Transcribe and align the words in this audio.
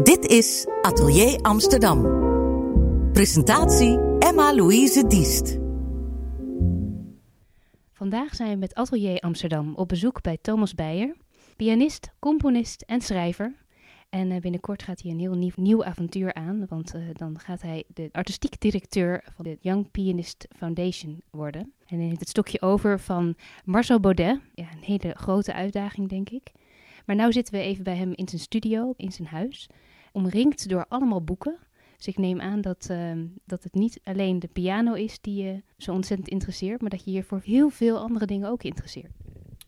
Dit 0.00 0.26
is 0.26 0.66
Atelier 0.82 1.40
Amsterdam. 1.40 2.02
Presentatie 3.12 3.98
Emma-Louise 4.18 5.06
Diest. 5.06 5.58
Vandaag 7.92 8.34
zijn 8.34 8.50
we 8.50 8.56
met 8.56 8.74
Atelier 8.74 9.20
Amsterdam 9.20 9.74
op 9.74 9.88
bezoek 9.88 10.22
bij 10.22 10.38
Thomas 10.42 10.74
Beijer, 10.74 11.16
pianist, 11.56 12.10
componist 12.18 12.82
en 12.82 13.00
schrijver. 13.00 13.54
En 14.08 14.30
uh, 14.30 14.40
binnenkort 14.40 14.82
gaat 14.82 15.02
hij 15.02 15.10
een 15.10 15.18
heel 15.18 15.52
nieuw, 15.56 15.84
avontuur 15.84 16.34
aan, 16.34 16.66
want 16.68 16.94
uh, 16.94 17.02
dan 17.12 17.38
gaat 17.38 17.62
hij 17.62 17.84
de 17.94 18.08
artistiek 18.12 18.60
directeur 18.60 19.24
van 19.34 19.44
de 19.44 19.56
Young 19.60 19.90
Pianist 19.90 20.46
Foundation 20.56 21.22
worden. 21.30 21.60
En 21.60 21.96
hij 21.98 22.06
neemt 22.06 22.20
het 22.20 22.28
stokje 22.28 22.60
over 22.62 23.00
van 23.00 23.34
Marcel 23.64 24.00
Baudet. 24.00 24.40
Ja, 24.54 24.66
een 24.72 24.82
hele 24.82 25.14
grote 25.14 25.52
uitdaging, 25.52 26.08
denk 26.08 26.30
ik. 26.30 26.52
Maar 27.06 27.16
nu 27.16 27.32
zitten 27.32 27.54
we 27.54 27.60
even 27.60 27.84
bij 27.84 27.96
hem 27.96 28.12
in 28.14 28.28
zijn 28.28 28.40
studio, 28.40 28.94
in 28.96 29.12
zijn 29.12 29.28
huis, 29.28 29.68
omringd 30.12 30.68
door 30.68 30.84
allemaal 30.88 31.24
boeken. 31.24 31.58
Dus 31.96 32.06
ik 32.06 32.18
neem 32.18 32.40
aan 32.40 32.60
dat, 32.60 32.88
uh, 32.90 33.12
dat 33.44 33.62
het 33.62 33.74
niet 33.74 34.00
alleen 34.04 34.38
de 34.38 34.48
piano 34.48 34.92
is 34.92 35.20
die 35.20 35.44
je 35.44 35.62
zo 35.78 35.92
ontzettend 35.92 36.28
interesseert, 36.28 36.80
maar 36.80 36.90
dat 36.90 37.04
je 37.04 37.10
hier 37.10 37.24
voor 37.24 37.40
heel 37.44 37.70
veel 37.70 37.98
andere 37.98 38.26
dingen 38.26 38.48
ook 38.48 38.62
interesseert. 38.62 39.12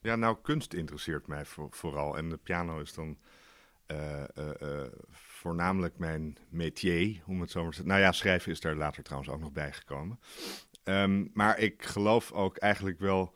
Ja, 0.02 0.16
nou, 0.16 0.36
kunst 0.42 0.74
interesseert 0.74 1.26
mij 1.26 1.44
voor, 1.44 1.68
vooral. 1.70 2.16
En 2.16 2.28
de 2.28 2.36
piano 2.36 2.80
is 2.80 2.94
dan 2.94 3.16
uh, 3.92 4.22
uh, 4.38 4.82
voornamelijk 5.10 5.98
mijn 5.98 6.36
métier, 6.48 7.22
om 7.26 7.40
het 7.40 7.50
zo 7.50 7.60
maar 7.60 7.70
te 7.70 7.76
zeggen. 7.76 7.92
Nou 7.92 8.04
ja, 8.04 8.12
schrijven 8.12 8.52
is 8.52 8.60
daar 8.60 8.76
later 8.76 9.02
trouwens 9.02 9.32
ook 9.32 9.40
nog 9.40 9.52
bijgekomen. 9.52 10.18
Um, 10.84 11.30
maar 11.32 11.58
ik 11.58 11.82
geloof 11.82 12.32
ook 12.32 12.56
eigenlijk 12.56 12.98
wel 12.98 13.34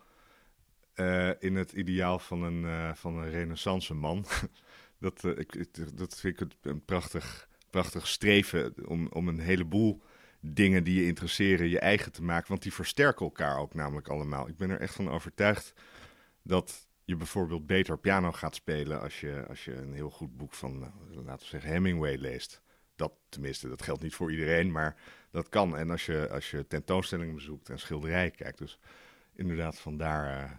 in 1.38 1.57
het 1.57 1.73
ideaal 1.73 2.19
van 2.19 2.43
een, 2.43 2.97
van 2.97 3.16
een 3.16 3.30
renaissance 3.30 3.95
man. 3.95 4.25
dat, 4.98 5.25
ik, 5.25 5.66
dat 5.98 6.20
vind 6.20 6.41
ik 6.41 6.48
een 6.62 6.84
prachtig, 6.84 7.48
prachtig 7.70 8.06
streven 8.06 8.75
om, 8.87 9.06
om 9.06 9.29
een 9.29 9.41
heleboel 9.41 10.03
dingen 10.41 10.84
die 10.84 11.00
je 11.00 11.06
interesseren 11.06 11.69
je 11.69 11.78
eigen 11.78 12.12
te 12.12 12.23
maken. 12.23 12.48
Want 12.48 12.62
die 12.62 12.73
versterken 12.73 13.25
elkaar 13.25 13.58
ook 13.58 13.75
namelijk 13.75 14.08
allemaal. 14.08 14.48
Ik 14.48 14.56
ben 14.56 14.70
er 14.70 14.81
echt 14.81 14.95
van 14.95 15.11
overtuigd 15.11 15.73
dat 16.42 16.86
je 17.05 17.17
bijvoorbeeld 17.17 17.67
beter 17.67 17.98
piano 17.98 18.33
gaat 18.33 18.55
spelen 18.55 19.01
als 19.01 19.20
je, 19.20 19.45
als 19.48 19.64
je 19.64 19.75
een 19.75 19.92
heel 19.92 20.11
goed 20.11 20.36
boek 20.36 20.55
van, 20.55 20.92
laten 21.11 21.42
we 21.42 21.45
zeggen, 21.45 21.70
Hemingway 21.70 22.17
leest. 22.17 22.62
Dat 22.97 23.12
tenminste, 23.28 23.69
dat 23.69 23.83
geldt 23.83 24.03
niet 24.03 24.14
voor 24.14 24.30
iedereen, 24.30 24.73
maar 24.73 24.97
dat 25.30 25.48
kan. 25.48 25.77
En 25.77 25.91
als 25.91 26.06
je, 26.06 26.28
als 26.30 26.51
je 26.51 26.67
tentoonstellingen 26.67 27.34
bezoekt 27.34 27.69
en 27.69 27.78
schilderijen 27.78 28.34
kijkt. 28.34 28.58
Dus 28.58 28.78
inderdaad, 29.34 29.78
vandaar 29.78 30.45
uh, 30.45 30.51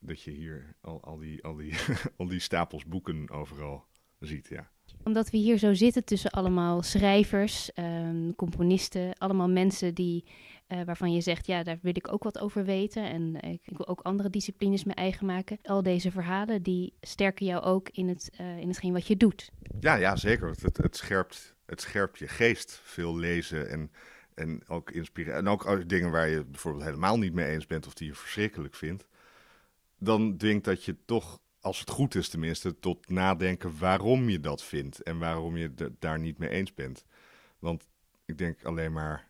dat 0.00 0.22
je 0.22 0.30
hier 0.30 0.76
al, 0.80 1.02
al, 1.02 1.18
die, 1.18 1.44
al, 1.44 1.54
die, 1.54 1.74
al 2.16 2.26
die 2.26 2.40
stapels 2.40 2.84
boeken 2.84 3.30
overal 3.30 3.86
ziet, 4.18 4.48
ja 4.48 4.70
omdat 5.02 5.30
we 5.30 5.36
hier 5.36 5.58
zo 5.58 5.74
zitten 5.74 6.04
tussen 6.04 6.30
allemaal 6.30 6.82
schrijvers, 6.82 7.70
um, 7.74 8.34
componisten, 8.34 9.12
allemaal 9.18 9.48
mensen 9.48 9.94
die, 9.94 10.24
uh, 10.68 10.82
waarvan 10.82 11.12
je 11.12 11.20
zegt, 11.20 11.46
ja, 11.46 11.62
daar 11.62 11.78
wil 11.82 11.96
ik 11.96 12.12
ook 12.12 12.22
wat 12.22 12.38
over 12.38 12.64
weten 12.64 13.04
en 13.04 13.38
uh, 13.44 13.50
ik 13.50 13.76
wil 13.76 13.88
ook 13.88 14.00
andere 14.00 14.30
disciplines 14.30 14.84
me 14.84 14.94
eigen 14.94 15.26
maken. 15.26 15.58
Al 15.62 15.82
deze 15.82 16.10
verhalen, 16.10 16.62
die 16.62 16.94
sterken 17.00 17.46
jou 17.46 17.62
ook 17.62 17.88
in, 17.88 18.08
het, 18.08 18.30
uh, 18.40 18.58
in 18.58 18.68
hetgeen 18.68 18.92
wat 18.92 19.06
je 19.06 19.16
doet. 19.16 19.50
Ja, 19.80 19.94
ja 19.94 20.16
zeker. 20.16 20.48
Het, 20.48 20.76
het, 20.76 20.96
scherpt, 20.96 21.54
het 21.66 21.80
scherpt 21.80 22.18
je 22.18 22.28
geest, 22.28 22.80
veel 22.84 23.16
lezen 23.16 23.70
en, 23.70 23.90
en 24.34 24.62
ook 24.68 24.90
inspireren. 24.90 25.38
En 25.38 25.48
ook 25.48 25.88
dingen 25.88 26.10
waar 26.10 26.28
je 26.28 26.44
bijvoorbeeld 26.44 26.84
helemaal 26.84 27.18
niet 27.18 27.32
mee 27.32 27.50
eens 27.50 27.66
bent 27.66 27.86
of 27.86 27.94
die 27.94 28.06
je 28.06 28.14
verschrikkelijk 28.14 28.74
vindt. 28.74 29.08
Dan 30.00 30.36
dwingt 30.36 30.64
dat 30.64 30.84
je 30.84 30.96
toch 31.04 31.40
als 31.60 31.80
het 31.80 31.90
goed 31.90 32.14
is 32.14 32.28
tenminste, 32.28 32.78
tot 32.78 33.08
nadenken 33.08 33.78
waarom 33.78 34.28
je 34.28 34.40
dat 34.40 34.62
vindt 34.62 35.02
en 35.02 35.18
waarom 35.18 35.56
je 35.56 35.72
het 35.76 36.00
daar 36.00 36.18
niet 36.18 36.38
mee 36.38 36.48
eens 36.48 36.74
bent. 36.74 37.04
Want 37.58 37.88
ik 38.24 38.38
denk 38.38 38.64
alleen 38.64 38.92
maar, 38.92 39.28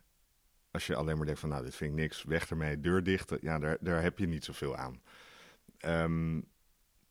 als 0.71 0.87
je 0.87 0.95
alleen 0.95 1.17
maar 1.17 1.25
denkt 1.25 1.39
van 1.39 1.49
nou, 1.49 1.63
dit 1.63 1.75
vind 1.75 1.91
ik 1.91 1.97
niks, 1.97 2.23
weg 2.23 2.49
ermee, 2.49 2.79
deur 2.79 3.03
dichten, 3.03 3.37
ja, 3.41 3.59
daar, 3.59 3.77
daar 3.79 4.01
heb 4.01 4.17
je 4.17 4.27
niet 4.27 4.45
zoveel 4.45 4.75
aan. 4.75 5.01
Um, 5.85 6.47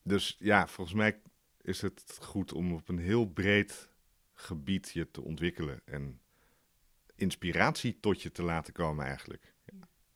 dus 0.03 0.37
ja, 0.39 0.67
volgens 0.67 0.97
mij 0.97 1.21
is 1.61 1.81
het 1.81 2.19
goed 2.21 2.53
om 2.53 2.73
op 2.73 2.89
een 2.89 2.99
heel 2.99 3.27
breed 3.27 3.89
gebied 4.35 4.91
je 4.93 5.11
te 5.11 5.23
ontwikkelen 5.23 5.81
en 5.85 6.21
inspiratie 7.15 8.01
tot 8.01 8.23
je 8.23 8.33
te 8.33 8.43
laten 8.43 8.73
komen 8.73 9.07
eigenlijk. 9.07 9.55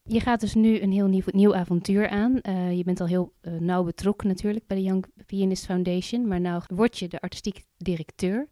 Je 0.08 0.20
gaat 0.20 0.40
dus 0.40 0.54
nu 0.54 0.80
een 0.80 0.92
heel 0.92 1.06
nieuw, 1.06 1.22
nieuw 1.26 1.54
avontuur 1.54 2.08
aan. 2.08 2.38
Uh, 2.42 2.76
je 2.76 2.84
bent 2.84 3.00
al 3.00 3.06
heel 3.06 3.34
uh, 3.42 3.52
nauw 3.52 3.82
betrokken 3.82 4.28
natuurlijk 4.28 4.66
bij 4.66 4.76
de 4.76 4.82
Young 4.82 5.06
Pianist 5.26 5.64
Foundation, 5.64 6.28
maar 6.28 6.40
nu 6.40 6.60
word 6.66 6.98
je 6.98 7.08
de 7.08 7.20
artistiek 7.20 7.64
directeur. 7.76 8.36
Uh, 8.36 8.44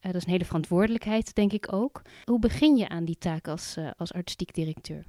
dat 0.00 0.14
is 0.14 0.24
een 0.24 0.30
hele 0.30 0.44
verantwoordelijkheid, 0.44 1.34
denk 1.34 1.52
ik 1.52 1.72
ook. 1.72 2.02
Hoe 2.24 2.38
begin 2.38 2.76
je 2.76 2.88
aan 2.88 3.04
die 3.04 3.18
taak 3.18 3.48
als, 3.48 3.76
als 3.96 4.12
artistiek 4.12 4.54
directeur? 4.54 5.04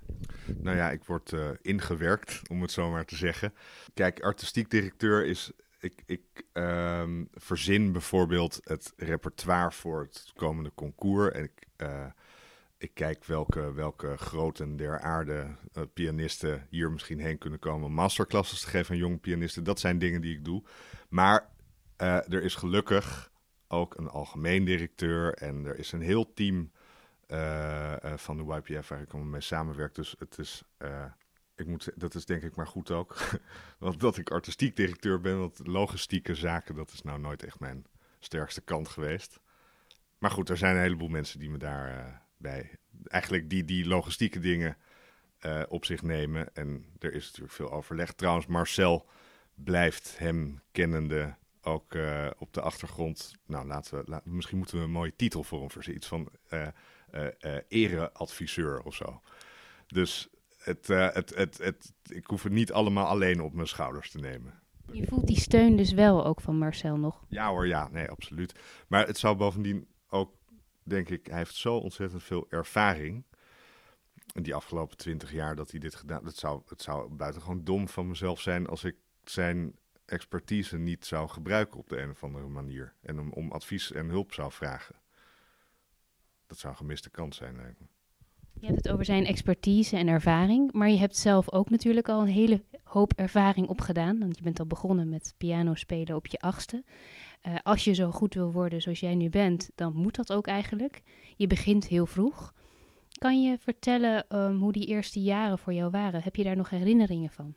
Nou 0.58 0.78
ja, 0.78 0.92
ik 0.92 1.04
word 1.04 1.34
ingewerkt, 1.62 2.50
om 2.50 2.62
het 2.62 2.72
zo 2.72 2.90
maar 2.90 3.06
te 3.06 3.16
zeggen. 3.16 3.54
Kijk, 3.94 4.20
artistiek 4.20 4.70
directeur 4.70 5.26
is 5.26 5.52
ik, 5.80 6.04
ik 6.06 6.46
um, 6.54 7.28
verzin 7.34 7.92
bijvoorbeeld 7.92 8.60
het 8.64 8.94
repertoire 8.96 9.72
voor 9.72 10.02
het 10.02 10.32
komende 10.36 10.72
concours. 10.76 11.34
En 11.34 11.44
ik, 11.44 11.68
ik 12.84 12.94
kijk 12.94 13.26
welke, 13.26 13.74
welke 13.74 14.18
groten 14.18 14.76
der 14.76 15.00
aarde 15.00 15.48
uh, 15.74 15.84
pianisten 15.94 16.68
hier 16.70 16.92
misschien 16.92 17.20
heen 17.20 17.38
kunnen 17.38 17.60
komen. 17.60 17.92
Masterclasses 17.92 18.62
te 18.62 18.68
geven 18.68 18.94
aan 18.94 19.02
jonge 19.02 19.18
pianisten. 19.18 19.64
Dat 19.64 19.80
zijn 19.80 20.00
dingen 20.00 20.22
die 20.22 20.38
ik 20.38 20.46
doe. 20.46 20.64
Maar 21.10 21.50
uh, 21.98 22.16
er 22.16 22.44
is 22.44 22.56
gelukkig 22.56 23.32
ook 23.68 23.98
een 23.98 24.10
algemeen 24.10 24.66
directeur. 24.66 25.34
En 25.34 25.66
er 25.66 25.78
is 25.78 25.92
een 25.92 26.02
heel 26.02 26.34
team 26.34 26.72
uh, 27.28 27.94
van 28.16 28.38
de 28.38 28.62
YPF 28.64 28.88
waar 28.88 29.02
ik 29.02 29.14
mee 29.14 29.42
samenwerk. 29.42 29.96
Dus 29.96 30.16
het 30.20 30.38
is, 30.38 30.64
ik 31.56 31.68
moet, 31.68 31.92
dat 31.96 32.16
is 32.16 32.26
denk 32.26 32.44
ik 32.44 32.56
maar 32.56 32.68
goed 32.68 32.92
ook. 32.92 33.18
want 33.80 34.00
dat 34.00 34.18
ik 34.18 34.32
artistiek 34.32 34.76
directeur 34.76 35.22
ben. 35.22 35.40
Want 35.40 35.68
logistieke 35.68 36.36
zaken, 36.36 36.76
dat 36.76 36.92
is 36.92 37.02
nou 37.02 37.20
nooit 37.20 37.44
echt 37.44 37.60
mijn 37.60 37.86
sterkste 38.20 38.62
kant 38.62 38.88
geweest. 38.88 39.40
Maar 40.18 40.32
goed, 40.32 40.50
er 40.50 40.58
zijn 40.58 40.76
een 40.76 40.82
heleboel 40.82 41.08
mensen 41.08 41.40
die 41.40 41.50
me 41.50 41.58
daar 41.58 42.23
bij 42.44 42.78
eigenlijk 43.04 43.50
die, 43.50 43.66
die 43.66 43.88
logistieke 43.88 44.40
dingen 44.40 44.78
uh, 45.46 45.64
op 45.70 45.86
zich 45.86 46.02
nemen. 46.02 46.56
En 46.56 46.86
er 47.00 47.14
is 47.14 47.26
natuurlijk 47.26 47.54
veel 47.54 47.72
overleg. 47.72 48.14
Trouwens, 48.14 48.46
Marcel 48.48 49.10
blijft 49.56 50.18
hem 50.18 50.62
kennende 50.72 51.36
ook 51.62 51.94
uh, 51.94 52.30
op 52.38 52.54
de 52.54 52.62
achtergrond. 52.62 53.36
Nou, 53.46 53.68
laten 53.68 53.98
we, 53.98 54.04
laten, 54.06 54.36
misschien 54.36 54.58
moeten 54.58 54.78
we 54.78 54.84
een 54.84 54.92
mooie 54.92 55.16
titel 55.16 55.44
voor 55.44 55.60
hem 55.60 55.72
verzinnen. 55.72 56.02
Iets 56.02 56.10
van 56.10 56.30
uh, 56.52 56.68
ereadviseur 57.68 58.82
of 58.84 58.96
zo. 58.96 59.22
Dus 59.88 60.30
het, 60.58 60.88
het, 60.88 61.36
het, 61.36 61.58
het, 61.58 61.94
ik 62.04 62.26
hoef 62.26 62.44
het 62.44 62.54
niet 62.54 62.72
allemaal 62.72 63.08
alleen 63.08 63.42
op 63.42 63.54
mijn 63.54 63.68
schouders 63.68 64.12
te 64.12 64.20
nemen. 64.20 64.62
Je 64.92 65.08
voelt 65.08 65.28
die 65.28 65.40
steun 65.40 65.76
dus 65.76 65.92
wel 65.92 66.26
ook 66.26 66.42
van 66.42 66.58
Marcel 66.58 66.98
nog? 66.98 67.26
Ja 67.28 67.50
hoor, 67.50 67.68
ja, 67.68 67.90
nee, 67.92 68.10
absoluut. 68.10 68.60
Maar 68.88 69.08
het 69.08 69.18
zou 69.18 69.36
bovendien 69.36 69.88
ook 70.10 70.32
denk 70.84 71.10
ik, 71.10 71.26
hij 71.26 71.38
heeft 71.38 71.56
zo 71.56 71.76
ontzettend 71.78 72.24
veel 72.24 72.46
ervaring. 72.50 73.24
In 74.34 74.44
die 74.44 74.56
afgelopen 74.56 74.98
twintig 74.98 75.32
jaar 75.32 75.56
dat 75.56 75.72
hij 75.72 75.80
dit 75.80 75.96
gedaan 75.96 76.26
Het 76.26 76.38
zou, 76.38 76.62
het 76.68 76.82
zou 76.82 77.10
buitengewoon 77.10 77.64
dom 77.64 77.88
van 77.88 78.08
mezelf 78.08 78.42
zijn 78.42 78.68
als 78.68 78.84
ik 78.84 78.96
zijn 79.24 79.76
expertise 80.06 80.78
niet 80.78 81.06
zou 81.06 81.30
gebruiken 81.30 81.80
op 81.80 81.90
de 81.90 82.02
een 82.02 82.10
of 82.10 82.24
andere 82.24 82.48
manier. 82.48 82.94
En 83.02 83.20
om, 83.20 83.32
om 83.32 83.52
advies 83.52 83.92
en 83.92 84.10
hulp 84.10 84.34
zou 84.34 84.52
vragen. 84.52 84.96
Dat 86.48 86.58
zou 86.58 86.74
een 86.74 86.80
gemiste 86.80 87.10
kans 87.10 87.38
zijn, 87.38 87.56
lijkt 87.56 87.80
me. 87.80 87.86
Je 88.60 88.66
hebt 88.66 88.84
het 88.84 88.94
over 88.94 89.06
zijn 89.06 89.26
expertise 89.26 89.98
en 89.98 90.08
ervaring, 90.08 90.72
maar 90.72 90.90
je 90.90 90.98
hebt 90.98 91.18
zelf 91.18 91.52
ook 91.52 91.70
natuurlijk 91.70 92.10
al 92.10 92.22
een 92.22 92.28
hele 92.28 92.64
hoop 92.84 93.14
ervaring 93.16 93.68
opgedaan. 93.68 94.20
Want 94.20 94.38
je 94.38 94.44
bent 94.44 94.60
al 94.60 94.66
begonnen 94.66 95.10
met 95.10 95.34
piano 95.38 95.74
spelen 95.74 96.16
op 96.16 96.28
je 96.28 96.40
achtste. 96.40 96.84
Uh, 97.48 97.56
als 97.64 97.84
je 97.84 97.94
zo 97.94 98.12
goed 98.12 98.34
wil 98.34 98.52
worden 98.52 98.82
zoals 98.82 99.00
jij 99.00 99.16
nu 99.16 99.30
bent, 99.30 99.70
dan 99.76 99.94
moet 99.94 100.16
dat 100.16 100.34
ook 100.34 100.48
eigenlijk. 100.48 101.02
Je 101.36 101.48
begint 101.48 101.88
heel 101.88 102.06
vroeg. 102.06 102.54
Kan 103.12 103.44
je 103.44 103.58
vertellen 103.60 104.26
um, 104.38 104.58
hoe 104.58 104.72
die 104.72 104.88
eerste 104.88 105.22
jaren 105.22 105.60
voor 105.60 105.74
jou 105.74 105.92
waren? 105.92 106.24
Heb 106.24 106.36
je 106.36 106.44
daar 106.44 106.56
nog 106.56 106.70
herinneringen 106.70 107.30
van? 107.30 107.56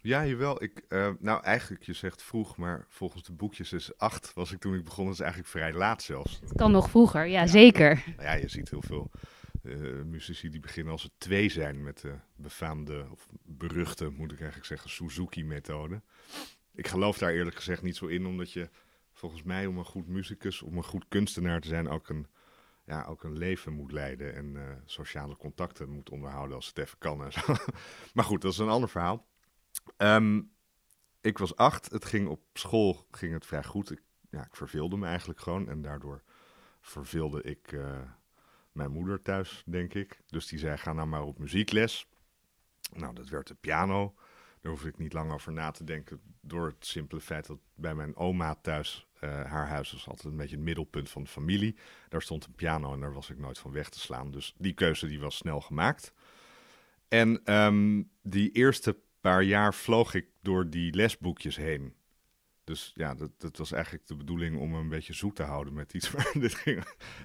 Ja, 0.00 0.26
jawel. 0.26 0.62
Ik, 0.62 0.84
uh, 0.88 1.10
nou, 1.18 1.42
eigenlijk, 1.42 1.82
je 1.82 1.92
zegt 1.92 2.22
vroeg, 2.22 2.56
maar 2.56 2.86
volgens 2.88 3.22
de 3.22 3.32
boekjes 3.32 3.72
is 3.72 3.98
acht 3.98 4.34
was 4.34 4.52
ik 4.52 4.60
toen 4.60 4.74
ik 4.74 4.84
begon. 4.84 5.04
Dat 5.04 5.14
is 5.14 5.20
eigenlijk 5.20 5.50
vrij 5.50 5.72
laat 5.72 6.02
zelfs. 6.02 6.40
Het 6.40 6.52
kan 6.54 6.70
nog 6.70 6.90
vroeger, 6.90 7.26
ja, 7.26 7.40
ja. 7.40 7.46
zeker. 7.46 8.02
Nou 8.06 8.22
ja, 8.28 8.32
je 8.32 8.48
ziet 8.48 8.70
heel 8.70 8.82
veel 8.82 9.10
uh, 9.62 10.02
muzici 10.02 10.50
die 10.50 10.60
beginnen 10.60 10.92
als 10.92 11.02
ze 11.02 11.10
twee 11.18 11.48
zijn 11.48 11.82
met 11.82 12.00
de 12.00 12.14
befaamde, 12.36 13.06
of 13.10 13.28
beruchte, 13.42 14.10
moet 14.10 14.32
ik 14.32 14.38
eigenlijk 14.38 14.66
zeggen, 14.66 14.90
Suzuki-methode. 14.90 16.02
Ik 16.74 16.88
geloof 16.88 17.18
daar 17.18 17.32
eerlijk 17.32 17.56
gezegd 17.56 17.82
niet 17.82 17.96
zo 17.96 18.06
in, 18.06 18.26
omdat 18.26 18.52
je 18.52 18.68
volgens 19.24 19.42
mij 19.42 19.66
om 19.66 19.78
een 19.78 19.84
goed 19.84 20.08
muzikus, 20.08 20.62
om 20.62 20.76
een 20.76 20.84
goed 20.84 21.04
kunstenaar 21.08 21.60
te 21.60 21.68
zijn, 21.68 21.88
ook 21.88 22.08
een, 22.08 22.26
ja, 22.84 23.04
ook 23.04 23.24
een 23.24 23.38
leven 23.38 23.72
moet 23.72 23.92
leiden 23.92 24.34
en 24.34 24.54
uh, 24.54 24.62
sociale 24.84 25.36
contacten 25.36 25.90
moet 25.90 26.10
onderhouden 26.10 26.56
als 26.56 26.66
het 26.66 26.78
even 26.78 26.98
kan 26.98 27.24
en 27.24 27.32
zo. 27.32 27.40
maar 28.14 28.24
goed, 28.24 28.42
dat 28.42 28.52
is 28.52 28.58
een 28.58 28.68
ander 28.68 28.88
verhaal. 28.88 29.26
Um, 29.96 30.52
ik 31.20 31.38
was 31.38 31.56
acht, 31.56 31.90
het 31.90 32.04
ging 32.04 32.28
op 32.28 32.40
school 32.52 33.06
ging 33.10 33.32
het 33.32 33.46
vrij 33.46 33.64
goed. 33.64 33.90
Ik 33.90 34.02
ja, 34.34 34.44
ik 34.44 34.56
verveelde 34.56 34.96
me 34.96 35.06
eigenlijk 35.06 35.40
gewoon. 35.40 35.68
En 35.68 35.82
daardoor 35.82 36.22
verveelde 36.80 37.42
ik 37.42 37.72
eh, 37.72 38.00
mijn 38.72 38.90
moeder 38.90 39.22
thuis, 39.22 39.62
denk 39.66 39.94
ik. 39.94 40.20
Dus 40.26 40.46
die 40.46 40.58
zei, 40.58 40.76
ga 40.76 40.92
nou 40.92 41.08
maar 41.08 41.22
op 41.22 41.38
muziekles. 41.38 42.08
Nou, 42.92 43.14
dat 43.14 43.28
werd 43.28 43.46
de 43.46 43.54
piano. 43.54 44.14
Daar 44.64 44.72
hoefde 44.72 44.88
ik 44.88 44.98
niet 44.98 45.12
lang 45.12 45.32
over 45.32 45.52
na 45.52 45.70
te 45.70 45.84
denken. 45.84 46.20
Door 46.40 46.66
het 46.66 46.86
simpele 46.86 47.20
feit 47.20 47.46
dat 47.46 47.58
bij 47.74 47.94
mijn 47.94 48.16
oma 48.16 48.54
thuis, 48.54 49.06
uh, 49.20 49.44
haar 49.44 49.68
huis 49.68 49.92
was 49.92 50.08
altijd 50.08 50.32
een 50.32 50.38
beetje 50.38 50.56
het 50.56 50.64
middelpunt 50.64 51.10
van 51.10 51.22
de 51.22 51.28
familie. 51.28 51.76
Daar 52.08 52.22
stond 52.22 52.44
een 52.44 52.54
piano 52.54 52.92
en 52.92 53.00
daar 53.00 53.12
was 53.12 53.30
ik 53.30 53.38
nooit 53.38 53.58
van 53.58 53.72
weg 53.72 53.88
te 53.88 53.98
slaan. 53.98 54.30
Dus 54.30 54.54
die 54.58 54.72
keuze 54.72 55.06
die 55.06 55.20
was 55.20 55.36
snel 55.36 55.60
gemaakt. 55.60 56.12
En 57.08 57.54
um, 57.54 58.10
die 58.22 58.52
eerste 58.52 58.96
paar 59.20 59.42
jaar 59.42 59.74
vloog 59.74 60.14
ik 60.14 60.26
door 60.42 60.70
die 60.70 60.94
lesboekjes 60.94 61.56
heen. 61.56 61.94
Dus 62.64 62.92
ja, 62.94 63.14
dat, 63.14 63.30
dat 63.38 63.56
was 63.56 63.72
eigenlijk 63.72 64.06
de 64.06 64.16
bedoeling 64.16 64.58
om 64.58 64.74
een 64.74 64.88
beetje 64.88 65.12
zoet 65.12 65.36
te 65.36 65.42
houden 65.42 65.74
met 65.74 65.94
iets. 65.94 66.10
Maar 66.14 66.30
dit 66.32 66.54
ging, 66.54 66.84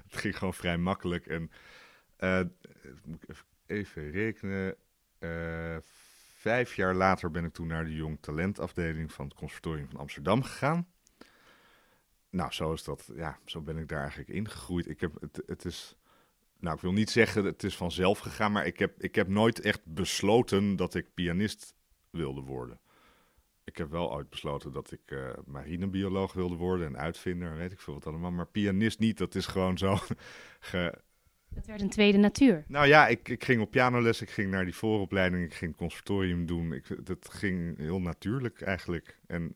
het 0.10 0.18
ging 0.18 0.38
gewoon 0.38 0.54
vrij 0.54 0.78
makkelijk. 0.78 1.26
En 1.26 1.52
uh, 2.20 2.42
moet 3.06 3.24
ik 3.24 3.36
even, 3.66 4.12
rekenen. 4.12 4.76
Uh, 5.20 5.78
vijf 6.40 6.76
jaar 6.76 6.96
later 6.96 7.32
ben 7.32 7.46
ik 7.46 7.54
toen 7.54 7.68
naar 7.68 7.86
de 7.86 7.96
jong 7.96 8.18
talentafdeling 8.22 9.12
van 9.12 9.26
het 9.26 9.34
Conservatorium 9.34 9.90
van 9.90 10.00
Amsterdam 10.00 10.44
gegaan. 10.44 10.88
Nou, 12.30 12.52
zo 12.52 12.74
is 12.74 12.84
dat. 12.84 13.10
Ja, 13.16 13.40
zo 13.46 13.62
ben 13.62 13.78
ik 13.78 13.88
daar 13.88 14.00
eigenlijk 14.00 14.30
ingegroeid. 14.30 14.88
Ik 14.88 15.02
heb 15.02 15.22
het, 15.22 15.42
het 15.46 15.66
is. 15.66 15.96
Nou, 16.60 16.76
ik 16.76 16.82
wil 16.82 16.92
niet 16.92 17.10
zeggen 17.10 17.46
het 17.46 17.64
is 17.64 17.76
vanzelf 17.78 18.20
gegaan, 18.20 18.52
maar 18.52 18.66
ik 18.66 18.80
heb, 18.80 19.02
ik 19.02 19.16
heb 19.16 19.28
nooit 19.28 19.60
echt 19.60 19.86
besloten 19.86 20.76
dat 20.76 20.96
ik 20.96 21.14
pianist 21.14 21.74
wilde 22.10 22.42
worden. 22.42 22.80
Ik 23.64 23.78
heb 23.78 23.90
wel 23.90 24.14
ooit 24.14 24.30
besloten 24.30 24.72
dat 24.72 24.92
ik 24.92 25.12
uh, 25.12 25.30
marinebioloog 25.46 26.34
wilde 26.34 26.56
worden 26.56 26.88
en 26.88 26.98
uitvinder, 26.98 27.56
weet 27.56 27.72
ik 27.72 27.80
veel 27.80 27.94
wat 27.94 28.08
allemaal. 28.08 28.32
Maar 28.32 28.48
pianist 28.48 29.00
niet, 29.00 29.18
dat 29.18 29.36
is 29.36 29.46
gewoon 29.46 29.78
zo. 29.78 29.98
Ge... 30.60 31.02
Dat 31.50 31.66
werd 31.66 31.82
een 31.82 31.90
tweede 31.90 32.18
natuur. 32.18 32.64
Nou 32.68 32.88
ja, 32.88 33.08
ik, 33.08 33.30
ik 33.30 33.44
ging 33.44 33.62
op 33.62 33.72
pianoles, 33.72 34.22
ik 34.22 34.30
ging 34.30 34.52
naar 34.52 34.66
die 34.66 34.76
vooropleiding, 34.76 35.46
ik 35.46 35.54
ging 35.54 35.76
conservatorium 35.76 36.46
doen. 36.46 36.74
Ik, 36.74 37.06
dat 37.06 37.30
ging 37.32 37.78
heel 37.78 38.00
natuurlijk 38.00 38.62
eigenlijk. 38.62 39.20
En 39.28 39.56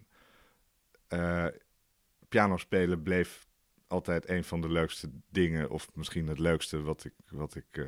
uh, 1.09 1.47
piano 2.29 2.57
spelen 2.57 3.03
bleef 3.03 3.47
altijd 3.87 4.29
een 4.29 4.43
van 4.43 4.61
de 4.61 4.69
leukste 4.69 5.09
dingen, 5.29 5.69
of 5.69 5.89
misschien 5.93 6.27
het 6.27 6.39
leukste 6.39 6.81
wat 6.81 7.05
ik, 7.05 7.13
wat 7.29 7.55
ik 7.55 7.77
uh, 7.77 7.87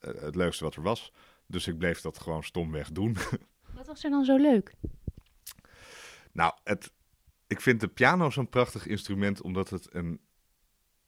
het 0.00 0.34
leukste 0.34 0.64
wat 0.64 0.74
er 0.74 0.82
was. 0.82 1.12
Dus 1.46 1.66
ik 1.66 1.78
bleef 1.78 2.00
dat 2.00 2.18
gewoon 2.18 2.44
stomweg 2.44 2.90
doen. 2.90 3.16
Wat 3.74 3.86
was 3.86 4.04
er 4.04 4.10
dan 4.10 4.24
zo 4.24 4.36
leuk? 4.36 4.74
Nou, 6.32 6.52
het, 6.64 6.92
ik 7.46 7.60
vind 7.60 7.80
de 7.80 7.88
piano 7.88 8.30
zo'n 8.30 8.48
prachtig 8.48 8.86
instrument, 8.86 9.42
omdat 9.42 9.70
het 9.70 9.94
een, 9.94 10.20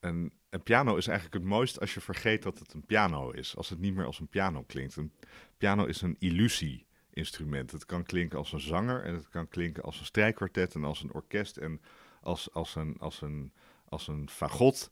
een, 0.01 0.33
een 0.51 0.63
piano 0.63 0.97
is 0.97 1.07
eigenlijk 1.07 1.37
het 1.37 1.53
mooist 1.53 1.81
als 1.81 1.95
je 1.95 2.01
vergeet 2.01 2.43
dat 2.43 2.59
het 2.59 2.73
een 2.73 2.87
piano 2.87 3.31
is. 3.31 3.57
Als 3.57 3.69
het 3.69 3.79
niet 3.79 3.95
meer 3.95 4.07
als 4.07 4.19
een 4.19 4.29
piano 4.29 4.63
klinkt. 4.63 4.97
Een 4.97 5.13
piano 5.59 5.85
is 5.85 6.01
een 6.01 6.17
illusie-instrument. 6.19 7.71
Het 7.71 7.87
kan 7.87 8.03
klinken 8.03 8.39
als 8.39 8.53
een 8.53 8.61
zanger 8.61 9.05
en 9.05 9.15
het 9.15 9.29
kan 9.29 9.49
klinken 9.49 9.83
als 9.83 9.99
een 9.99 10.05
strijkkwartet 10.05 10.75
en 10.75 10.85
als 10.85 11.03
een 11.03 11.13
orkest 11.13 11.57
en 11.57 11.81
als, 12.21 12.53
als, 12.53 12.75
een, 12.75 12.97
als, 12.99 13.21
een, 13.21 13.53
als 13.85 14.09
een 14.09 14.29
fagot. 14.31 14.91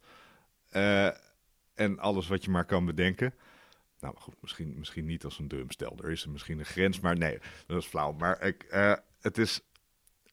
Uh, 0.73 1.11
en 1.75 1.99
alles 1.99 2.29
wat 2.29 2.45
je 2.45 2.51
maar 2.51 2.65
kan 2.65 2.85
bedenken. 2.85 3.35
Nou 4.01 4.17
goed, 4.17 4.35
misschien, 4.41 4.79
misschien 4.79 5.07
niet 5.07 5.25
als 5.25 5.39
een 5.39 5.49
drumstel. 5.49 5.99
Er 6.03 6.11
is 6.11 6.25
er 6.25 6.31
misschien 6.31 6.59
een 6.59 6.65
grens, 6.65 7.01
maar 7.01 7.17
nee, 7.17 7.39
dat 7.67 7.83
is 7.83 7.87
flauw. 7.87 8.13
Maar 8.13 8.43
ik, 8.43 8.67
uh, 8.71 8.95
het 9.21 9.39
is 9.39 9.61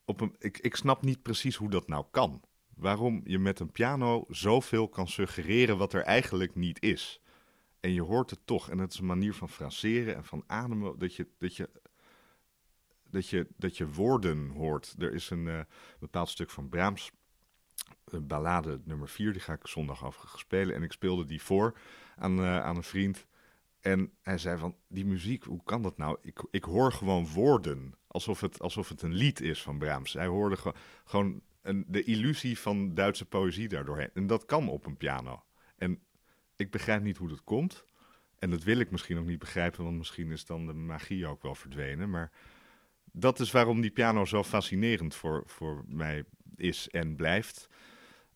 op 0.06 0.22
een, 0.22 0.36
ik, 0.40 0.58
ik 0.58 0.76
snap 0.76 1.02
niet 1.02 1.22
precies 1.22 1.56
hoe 1.56 1.70
dat 1.70 1.88
nou 1.88 2.06
kan. 2.12 2.42
Waarom 2.76 3.22
je 3.24 3.40
met 3.40 3.60
een 3.60 3.72
piano 3.72 4.26
zoveel 4.30 4.90
kan 4.90 5.08
suggereren 5.08 5.78
wat 5.78 5.94
er 5.94 6.02
eigenlijk 6.02 6.56
niet 6.56 6.82
is. 6.82 7.22
En 7.80 7.94
je 7.94 8.02
hoort 8.02 8.30
het 8.30 8.40
toch. 8.46 8.70
En 8.70 8.78
het 8.78 8.94
is 8.94 9.00
een 9.00 9.06
manier 9.06 9.34
van 9.34 9.50
fraseren 9.50 10.16
en 10.16 10.26
van 10.26 10.44
ademen. 10.48 11.00
Dat 11.00 11.16
je, 11.16 11.28
dat 11.38 11.56
je, 11.56 11.70
dat 13.10 13.30
je, 13.30 13.48
dat 13.58 13.78
je 13.78 13.88
woorden 13.88 14.50
hoort. 14.50 14.96
Er 14.98 15.14
is 15.14 15.30
een 15.30 15.46
uh, 15.46 15.60
bepaald 16.00 16.30
stuk 16.30 16.50
van 16.50 16.70
Brahms. 16.70 17.12
Een 18.06 18.28
ballade 18.28 18.82
nummer 18.84 19.10
4, 19.10 19.32
die 19.32 19.42
ga 19.42 19.54
ik 19.54 19.68
zondag 19.68 20.06
overigens 20.06 20.42
spelen. 20.42 20.76
En 20.76 20.84
ik 20.84 20.92
speelde 20.92 21.26
die 21.26 21.42
voor 21.42 21.78
aan, 22.16 22.40
uh, 22.40 22.64
aan 22.64 22.76
een 22.76 22.84
vriend. 22.84 23.26
En 23.80 24.12
hij 24.22 24.38
zei 24.38 24.58
van, 24.58 24.76
die 24.88 25.06
muziek, 25.06 25.44
hoe 25.44 25.64
kan 25.64 25.82
dat 25.82 25.98
nou? 25.98 26.18
Ik, 26.22 26.46
ik 26.52 26.64
hoor 26.64 26.92
gewoon 26.92 27.28
woorden, 27.28 27.94
alsof 28.08 28.42
het, 28.42 28.60
alsof 28.60 28.90
het 28.90 29.02
een 29.02 29.14
lied 29.14 29.42
is 29.42 29.62
van 29.62 29.78
Brahms. 29.78 30.14
Hij 30.14 30.28
hoorde 30.28 30.58
ge 30.58 30.74
gewoon 31.04 31.42
de 31.88 32.04
illusie 32.04 32.60
van 32.60 32.94
Duitse 32.94 33.26
poëzie 33.26 33.68
daardoorheen. 33.68 34.10
En 34.14 34.28
dat 34.28 34.46
kan 34.46 34.70
op 34.70 34.86
een 34.86 34.98
piano. 34.98 35.44
En 35.78 36.00
ik 36.56 36.72
begrijp 36.72 37.02
niet 37.02 37.18
hoe 37.18 37.30
dat 37.30 37.44
komt. 37.44 37.86
En 38.40 38.50
dat 38.50 38.64
wil 38.64 38.80
ik 38.80 38.92
misschien 38.92 39.18
ook 39.18 39.26
niet 39.26 39.40
begrijpen, 39.40 39.84
want 39.84 39.98
misschien 39.98 40.32
is 40.32 40.46
dan 40.46 40.66
de 40.66 40.74
magie 40.74 41.28
ook 41.28 41.42
wel 41.42 41.56
verdwenen. 41.56 42.10
Maar 42.10 42.32
dat 43.12 43.40
is 43.40 43.52
waarom 43.52 43.82
die 43.82 43.92
piano 43.92 44.26
zo 44.26 44.44
fascinerend 44.44 45.16
voor, 45.16 45.44
voor 45.46 45.84
mij 45.88 46.24
is 46.56 46.90
en 46.90 47.16
blijft. 47.16 47.70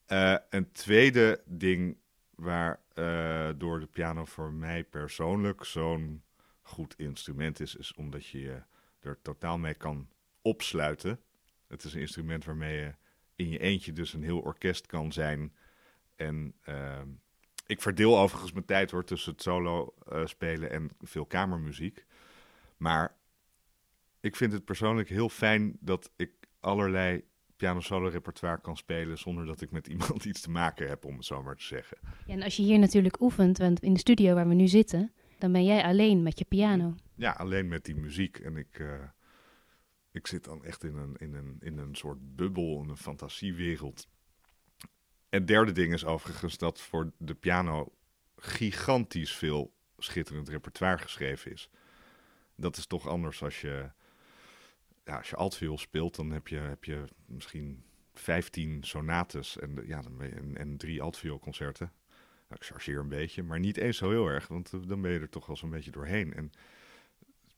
Uh, 0.08 0.36
een 0.50 0.72
tweede 0.72 1.42
ding 1.46 1.98
waar 2.36 2.80
uh, 2.96 3.50
door 3.58 3.80
de 3.80 3.88
piano 3.88 4.26
voor 4.26 4.54
mij 4.54 4.84
persoonlijk 4.84 5.64
zo'n 5.64 6.24
goed 6.62 6.94
instrument 6.98 7.60
is, 7.60 7.76
is 7.76 7.94
omdat 7.94 8.26
je 8.26 8.40
je 8.40 8.62
er 9.00 9.22
totaal 9.22 9.58
mee 9.58 9.74
kan 9.74 10.10
opsluiten. 10.42 11.20
Het 11.68 11.84
is 11.84 11.94
een 11.94 12.00
instrument 12.00 12.46
waarmee 12.46 12.78
je 12.78 12.96
in 13.40 13.50
je 13.50 13.60
eentje 13.60 13.94
dus 13.94 14.14
een 14.14 14.24
heel 14.24 14.40
orkest 14.40 14.86
kan 14.86 15.12
zijn. 15.12 15.54
En 16.16 16.54
uh, 16.70 17.00
ik 17.66 17.82
verdeel 17.82 18.20
overigens 18.20 18.52
mijn 18.52 18.66
tijd 18.66 18.92
hoor 18.92 19.04
tussen 19.04 19.32
het 19.32 19.42
solo 19.42 19.94
uh, 20.14 20.26
spelen 20.26 20.70
en 20.70 20.90
veel 21.02 21.26
kamermuziek. 21.26 22.06
Maar 22.78 23.16
ik 24.20 24.36
vind 24.36 24.54
het 24.54 24.66
persoonlijk 24.66 25.10
heel 25.10 25.30
fijn 25.30 25.78
dat 25.80 26.12
ik 26.16 26.32
allerlei 26.60 27.24
piano 27.56 27.80
solo 27.80 28.08
repertoire 28.08 28.62
kan 28.62 28.78
spelen 28.78 29.18
zonder 29.18 29.46
dat 29.46 29.62
ik 29.62 29.72
met 29.72 29.88
iemand 29.94 30.26
iets 30.26 30.42
te 30.42 30.50
maken 30.50 30.88
heb, 30.88 31.06
om 31.06 31.16
het 31.16 31.26
zo 31.26 31.44
maar 31.44 31.56
te 31.56 31.64
zeggen. 31.64 31.98
Ja, 32.26 32.34
en 32.34 32.44
als 32.44 32.56
je 32.56 32.64
hier 32.64 32.80
natuurlijk 32.80 33.22
oefent, 33.22 33.58
want 33.58 33.82
in 33.82 33.94
de 33.94 34.00
studio 34.00 34.34
waar 34.34 34.48
we 34.48 34.54
nu 34.54 34.68
zitten, 34.68 35.12
dan 35.38 35.52
ben 35.52 35.64
jij 35.64 35.84
alleen 35.84 36.24
met 36.24 36.40
je 36.40 36.46
piano. 36.46 36.96
Ja, 37.16 37.32
alleen 37.32 37.68
met 37.68 37.86
die 37.86 37.96
muziek. 37.96 38.38
En 38.38 38.58
ik, 38.58 38.80
uh, 38.80 38.94
ik 40.12 40.28
zit 40.28 40.44
dan 40.44 40.66
echt 40.66 40.84
in 40.84 40.96
een, 40.96 41.16
in, 41.16 41.34
een, 41.34 41.58
in 41.60 41.78
een 41.78 41.96
soort 41.96 42.36
bubbel, 42.36 42.82
in 42.84 42.90
een 42.90 42.98
fantasiewereld. 42.98 44.08
En 45.30 45.46
derde 45.46 45.72
ding 45.72 45.94
is 45.94 46.06
overigens 46.06 46.58
dat 46.58 46.82
voor 46.82 47.12
de 47.18 47.36
piano 47.36 47.94
gigantisch 48.36 49.36
veel 49.36 49.74
schitterend 49.98 50.50
repertoire 50.50 50.98
geschreven 50.98 51.52
is. 51.52 51.70
Dat 52.56 52.78
is 52.78 52.86
toch 52.86 53.08
anders 53.08 53.44
als 53.44 53.62
je 53.62 53.92
ja, 55.10 55.18
als 55.18 55.30
je 55.30 55.36
altviool 55.36 55.78
speelt, 55.78 56.16
dan 56.16 56.32
heb 56.32 56.48
je, 56.48 56.58
heb 56.58 56.84
je 56.84 57.04
misschien 57.26 57.84
15 58.14 58.84
sonates 58.84 59.58
en, 59.58 59.84
ja, 59.86 60.04
en, 60.20 60.58
en 60.58 60.78
drie 60.78 61.02
altvioolconcerten. 61.02 61.92
Nou, 62.48 62.62
ik 62.62 62.68
chargeer 62.68 63.00
een 63.00 63.10
beetje, 63.10 63.44
maar 63.44 63.60
niet 63.60 63.78
eens 63.78 63.98
zo 63.98 64.10
heel 64.10 64.28
erg, 64.28 64.48
want 64.48 64.74
eh, 64.74 64.80
dan 64.88 65.02
ben 65.02 65.12
je 65.12 65.20
er 65.20 65.30
toch 65.30 65.46
wel 65.46 65.56
zo'n 65.56 65.70
beetje 65.70 65.92
doorheen. 65.92 66.34
En 66.34 66.52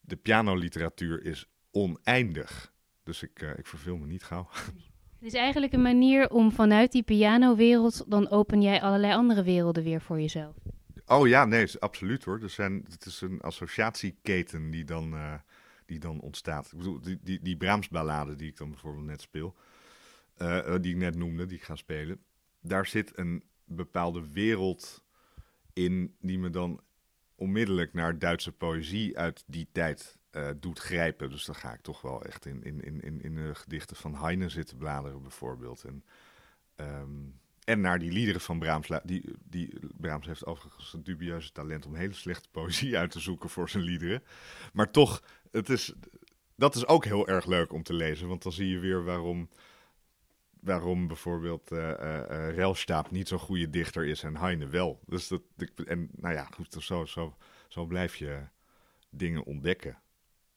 de 0.02 0.16
pianoliteratuur 0.16 1.26
is 1.26 1.50
oneindig. 1.72 2.74
Dus 3.04 3.24
ik, 3.24 3.42
uh, 3.42 3.58
ik 3.58 3.68
verveel 3.68 3.98
me 3.98 4.06
niet 4.06 4.24
gauw. 4.24 4.48
Het 5.22 5.34
is 5.34 5.40
eigenlijk 5.40 5.74
een 5.74 5.82
manier 5.82 6.30
om 6.30 6.52
vanuit 6.52 6.92
die 6.92 7.04
pianowereld, 7.04 8.04
dan 8.08 8.30
open 8.30 8.62
jij 8.62 8.82
allerlei 8.82 9.14
andere 9.14 9.44
werelden 9.44 9.84
weer 9.84 10.02
voor 10.02 10.20
jezelf. 10.20 10.56
Oh 11.06 11.28
ja, 11.28 11.46
nee, 11.46 11.80
absoluut 11.80 12.24
hoor. 12.24 12.42
Er 12.42 12.50
zijn, 12.50 12.86
het 12.90 13.06
is 13.06 13.22
een 13.22 13.42
associatieketen 13.42 14.72
die 14.72 14.84
dan, 14.84 15.14
uh, 15.14 15.34
die 15.86 16.00
dan 16.00 16.20
ontstaat. 16.20 16.66
Ik 16.72 16.78
bedoel, 16.78 17.02
die, 17.02 17.20
die, 17.22 17.40
die 17.42 17.58
Brahms-ballade 17.58 18.36
die 18.36 18.50
ik 18.50 18.58
dan 18.58 18.70
bijvoorbeeld 18.70 19.06
net 19.06 19.22
speel, 19.22 19.56
uh, 20.38 20.76
die 20.82 20.92
ik 20.92 21.00
net 21.00 21.16
noemde, 21.16 21.46
die 21.46 21.58
ik 21.58 21.64
ga 21.64 21.76
spelen, 21.76 22.20
daar 22.62 22.86
zit 22.86 23.18
een 23.18 23.44
bepaalde 23.66 24.32
wereld 24.32 25.04
in 25.74 26.16
die 26.20 26.40
me 26.40 26.50
dan 26.50 26.82
onmiddellijk 27.36 27.94
naar 27.94 28.20
Duitse 28.20 28.52
poëzie 28.52 29.18
uit 29.18 29.44
die 29.48 29.68
tijd 29.72 30.20
uh, 30.32 30.50
doet 30.60 30.80
grijpen. 30.80 31.30
Dus 31.30 31.46
dan 31.46 31.56
ga 31.56 31.74
ik 31.74 31.82
toch 31.82 32.02
wel 32.02 32.24
echt 32.24 32.46
in, 32.46 32.64
in, 32.64 33.02
in, 33.02 33.22
in 33.22 33.36
de 33.36 33.56
gedichten 33.56 33.96
van 33.96 34.16
Heine 34.16 34.50
zitten 34.50 34.78
bladeren 34.78 35.22
bijvoorbeeld. 35.22 35.84
En, 35.84 36.04
um, 36.76 37.40
en 37.64 37.82
naar 37.82 38.00
die 38.00 38.12
liederen 38.12 38.42
van 38.42 38.60
Brahms. 38.60 38.90
Die, 39.04 39.36
die, 39.44 39.80
Brahms 39.98 40.28
heeft 40.28 40.46
overigens 40.46 40.94
een 40.94 41.04
dubieuze 41.04 41.52
talent 41.52 41.86
om 41.86 41.96
hele 41.96 42.14
slechte 42.14 42.50
poëzie 42.52 42.98
uit 42.98 43.12
te 43.12 43.20
zoeken 43.20 43.50
voor 43.50 43.70
zijn 43.70 43.84
liederen. 43.84 44.24
Maar 44.74 44.92
toch, 44.92 45.24
het 45.52 45.70
is, 45.70 45.94
dat 46.56 46.76
is 46.76 46.88
ook 46.88 47.06
heel 47.06 47.28
erg 47.28 47.46
leuk 47.46 47.74
om 47.74 47.84
te 47.84 47.94
lezen. 47.94 48.28
Want 48.28 48.44
dan 48.44 48.52
zie 48.52 48.70
je 48.70 48.80
weer 48.80 49.04
waarom, 49.04 49.50
waarom 50.60 51.08
bijvoorbeeld 51.08 51.72
uh, 51.72 53.02
niet 53.10 53.28
zo'n 53.28 53.40
goede 53.40 53.70
dichter 53.70 54.06
is 54.06 54.24
en 54.24 54.38
Heine 54.38 54.68
wel. 54.68 55.00
Dus 55.06 55.28
dat, 55.28 55.42
en 55.86 56.10
nou 56.12 56.34
ja, 56.34 56.44
goed, 56.44 56.76
zo, 56.80 57.06
zo, 57.06 57.38
zo 57.68 57.86
blijf 57.86 58.16
je 58.16 58.42
dingen 59.10 59.44
ontdekken. 59.44 60.01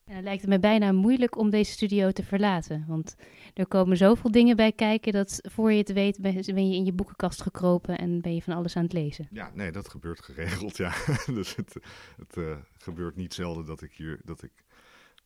En 0.05 0.15
dan 0.15 0.23
lijkt 0.23 0.41
het 0.41 0.51
me 0.51 0.59
bijna 0.59 0.93
moeilijk 0.93 1.37
om 1.37 1.51
deze 1.51 1.73
studio 1.73 2.11
te 2.11 2.23
verlaten. 2.23 2.85
Want 2.89 3.17
er 3.55 3.67
komen 3.67 3.97
zoveel 3.97 4.31
dingen 4.31 4.57
bij 4.57 4.73
kijken 4.73 5.13
dat 5.13 5.41
voor 5.43 5.73
je 5.73 5.79
het 5.79 5.93
weet 5.93 6.21
ben 6.21 6.69
je 6.69 6.77
in 6.77 6.85
je 6.85 6.93
boekenkast 6.93 7.43
gekropen 7.43 7.99
en 7.99 8.21
ben 8.21 8.35
je 8.35 8.43
van 8.43 8.55
alles 8.55 8.77
aan 8.77 8.83
het 8.83 8.93
lezen. 8.93 9.29
Ja, 9.31 9.51
nee, 9.55 9.73
dat 9.73 9.89
gebeurt 9.89 10.23
geregeld, 10.23 10.77
ja. 10.77 10.93
dus 11.27 11.57
het, 11.57 11.75
het 12.17 12.37
uh, 12.37 12.57
gebeurt 12.79 13.17
niet 13.17 13.35
zelden 13.35 13.67
dat 13.67 13.83
ik 13.83 13.93
hier, 13.93 14.21
dat 14.25 14.43
ik... 14.43 14.53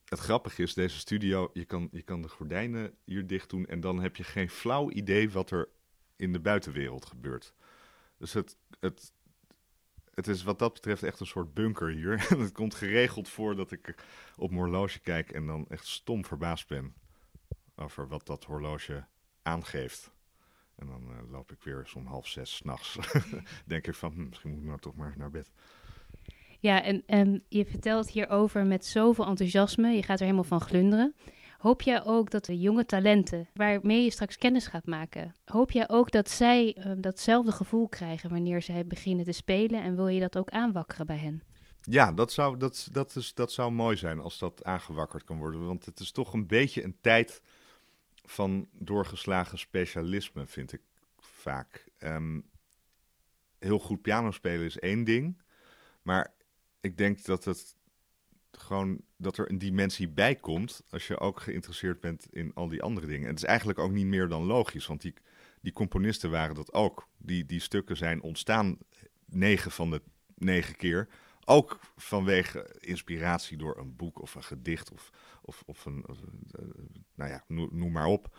Het 0.05 0.19
grappige 0.19 0.61
is, 0.61 0.73
deze 0.73 0.97
studio, 0.97 1.49
je 1.53 1.65
kan, 1.65 1.87
je 1.91 2.01
kan 2.01 2.21
de 2.21 2.29
gordijnen 2.29 2.93
hier 3.03 3.27
dicht 3.27 3.49
doen 3.49 3.65
en 3.65 3.79
dan 3.79 4.01
heb 4.01 4.15
je 4.15 4.23
geen 4.23 4.49
flauw 4.49 4.91
idee 4.91 5.29
wat 5.29 5.51
er 5.51 5.69
in 6.15 6.33
de 6.33 6.39
buitenwereld 6.39 7.05
gebeurt. 7.05 7.53
Dus 8.17 8.33
het, 8.33 8.57
het, 8.79 9.13
het 10.19 10.27
is 10.27 10.43
wat 10.43 10.59
dat 10.59 10.73
betreft 10.73 11.03
echt 11.03 11.19
een 11.19 11.25
soort 11.25 11.53
bunker 11.53 11.89
hier. 11.89 12.27
Het 12.39 12.51
komt 12.51 12.75
geregeld 12.75 13.29
voor 13.29 13.55
dat 13.55 13.71
ik 13.71 13.95
op 14.37 14.49
mijn 14.49 14.61
horloge 14.61 14.99
kijk 14.99 15.31
en 15.31 15.45
dan 15.45 15.65
echt 15.69 15.87
stom 15.87 16.25
verbaasd 16.25 16.67
ben 16.67 16.93
over 17.75 18.07
wat 18.07 18.25
dat 18.25 18.43
horloge 18.43 19.05
aangeeft. 19.41 20.11
En 20.75 20.87
dan 20.87 21.03
uh, 21.09 21.31
loop 21.31 21.51
ik 21.51 21.63
weer 21.63 21.91
om 21.95 22.05
half 22.05 22.27
zes 22.27 22.55
s'nachts. 22.55 22.97
Denk 23.65 23.87
ik 23.87 23.95
van, 23.95 24.11
hm, 24.11 24.27
misschien 24.27 24.49
moet 24.49 24.59
ik 24.59 24.65
nou 24.65 24.79
toch 24.79 24.95
maar 24.95 25.13
naar 25.17 25.31
bed. 25.31 25.51
Ja, 26.59 26.83
en, 26.83 27.03
en 27.05 27.43
je 27.47 27.65
vertelt 27.65 28.09
hierover 28.09 28.65
met 28.65 28.85
zoveel 28.85 29.25
enthousiasme. 29.25 29.89
Je 29.89 30.03
gaat 30.03 30.17
er 30.17 30.25
helemaal 30.25 30.43
van 30.43 30.61
glunderen. 30.61 31.15
Hoop 31.59 31.81
jij 31.81 32.03
ook 32.03 32.29
dat 32.29 32.45
de 32.45 32.59
jonge 32.59 32.85
talenten, 32.85 33.47
waarmee 33.53 34.03
je 34.03 34.11
straks 34.11 34.37
kennis 34.37 34.67
gaat 34.67 34.85
maken, 34.85 35.35
hoop 35.45 35.71
jij 35.71 35.89
ook 35.89 36.11
dat 36.11 36.29
zij 36.29 36.77
uh, 36.77 36.91
datzelfde 36.97 37.51
gevoel 37.51 37.87
krijgen 37.87 38.29
wanneer 38.29 38.61
zij 38.61 38.87
beginnen 38.87 39.25
te 39.25 39.31
spelen 39.31 39.83
en 39.83 39.95
wil 39.95 40.07
je 40.07 40.19
dat 40.19 40.37
ook 40.37 40.49
aanwakkeren 40.49 41.05
bij 41.05 41.17
hen? 41.17 41.43
Ja, 41.81 42.11
dat 42.11 42.31
zou, 42.31 42.57
dat, 42.57 42.87
dat, 42.91 43.15
is, 43.15 43.33
dat 43.33 43.51
zou 43.51 43.71
mooi 43.71 43.97
zijn 43.97 44.19
als 44.19 44.39
dat 44.39 44.63
aangewakkerd 44.63 45.23
kan 45.23 45.37
worden. 45.37 45.65
Want 45.65 45.85
het 45.85 45.99
is 45.99 46.11
toch 46.11 46.33
een 46.33 46.47
beetje 46.47 46.83
een 46.83 46.97
tijd 47.01 47.41
van 48.25 48.67
doorgeslagen 48.71 49.59
specialisme, 49.59 50.45
vind 50.45 50.73
ik 50.73 50.81
vaak. 51.17 51.87
Um, 51.97 52.49
heel 53.57 53.79
goed 53.79 54.01
piano 54.01 54.31
spelen 54.31 54.65
is 54.65 54.79
één 54.79 55.03
ding. 55.03 55.41
Maar 56.01 56.33
ik 56.81 56.97
denk 56.97 57.25
dat 57.25 57.43
het 57.43 57.75
gewoon 58.59 59.01
dat 59.17 59.37
er 59.37 59.49
een 59.49 59.57
dimensie 59.57 60.09
bij 60.09 60.35
komt 60.35 60.83
als 60.89 61.07
je 61.07 61.19
ook 61.19 61.39
geïnteresseerd 61.39 61.99
bent 61.99 62.27
in 62.31 62.53
al 62.53 62.67
die 62.67 62.81
andere 62.81 63.07
dingen. 63.07 63.23
En 63.23 63.33
het 63.33 63.43
is 63.43 63.49
eigenlijk 63.49 63.79
ook 63.79 63.91
niet 63.91 64.05
meer 64.05 64.27
dan 64.27 64.43
logisch, 64.43 64.85
want 64.85 65.01
die, 65.01 65.13
die 65.61 65.73
componisten 65.73 66.31
waren 66.31 66.55
dat 66.55 66.73
ook. 66.73 67.07
Die, 67.17 67.45
die 67.45 67.59
stukken 67.59 67.97
zijn 67.97 68.21
ontstaan 68.21 68.77
negen 69.25 69.71
van 69.71 69.89
de 69.89 70.01
negen 70.35 70.75
keer. 70.75 71.07
Ook 71.45 71.79
vanwege 71.95 72.75
inspiratie 72.79 73.57
door 73.57 73.77
een 73.77 73.95
boek 73.95 74.21
of 74.21 74.35
een 74.35 74.43
gedicht 74.43 74.91
of, 74.91 75.09
of, 75.41 75.63
of 75.65 75.85
een, 75.85 76.05
uh, 76.07 76.65
nou 77.15 77.29
ja, 77.29 77.43
noem, 77.47 77.91
maar 77.91 78.05
op. 78.05 78.37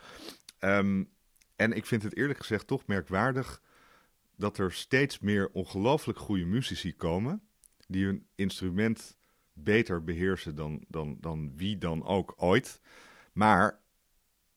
Um, 0.60 1.10
en 1.56 1.72
ik 1.72 1.86
vind 1.86 2.02
het 2.02 2.16
eerlijk 2.16 2.38
gezegd 2.38 2.66
toch 2.66 2.86
merkwaardig 2.86 3.62
dat 4.36 4.58
er 4.58 4.72
steeds 4.72 5.18
meer 5.18 5.50
ongelooflijk 5.52 6.18
goede 6.18 6.44
muzici 6.44 6.96
komen 6.96 7.42
die 7.86 8.04
hun 8.04 8.26
instrument 8.34 9.16
beter 9.62 10.04
beheersen 10.04 10.54
dan, 10.54 10.84
dan, 10.88 11.16
dan 11.20 11.56
wie 11.56 11.78
dan 11.78 12.04
ook 12.04 12.34
ooit. 12.36 12.80
Maar 13.32 13.80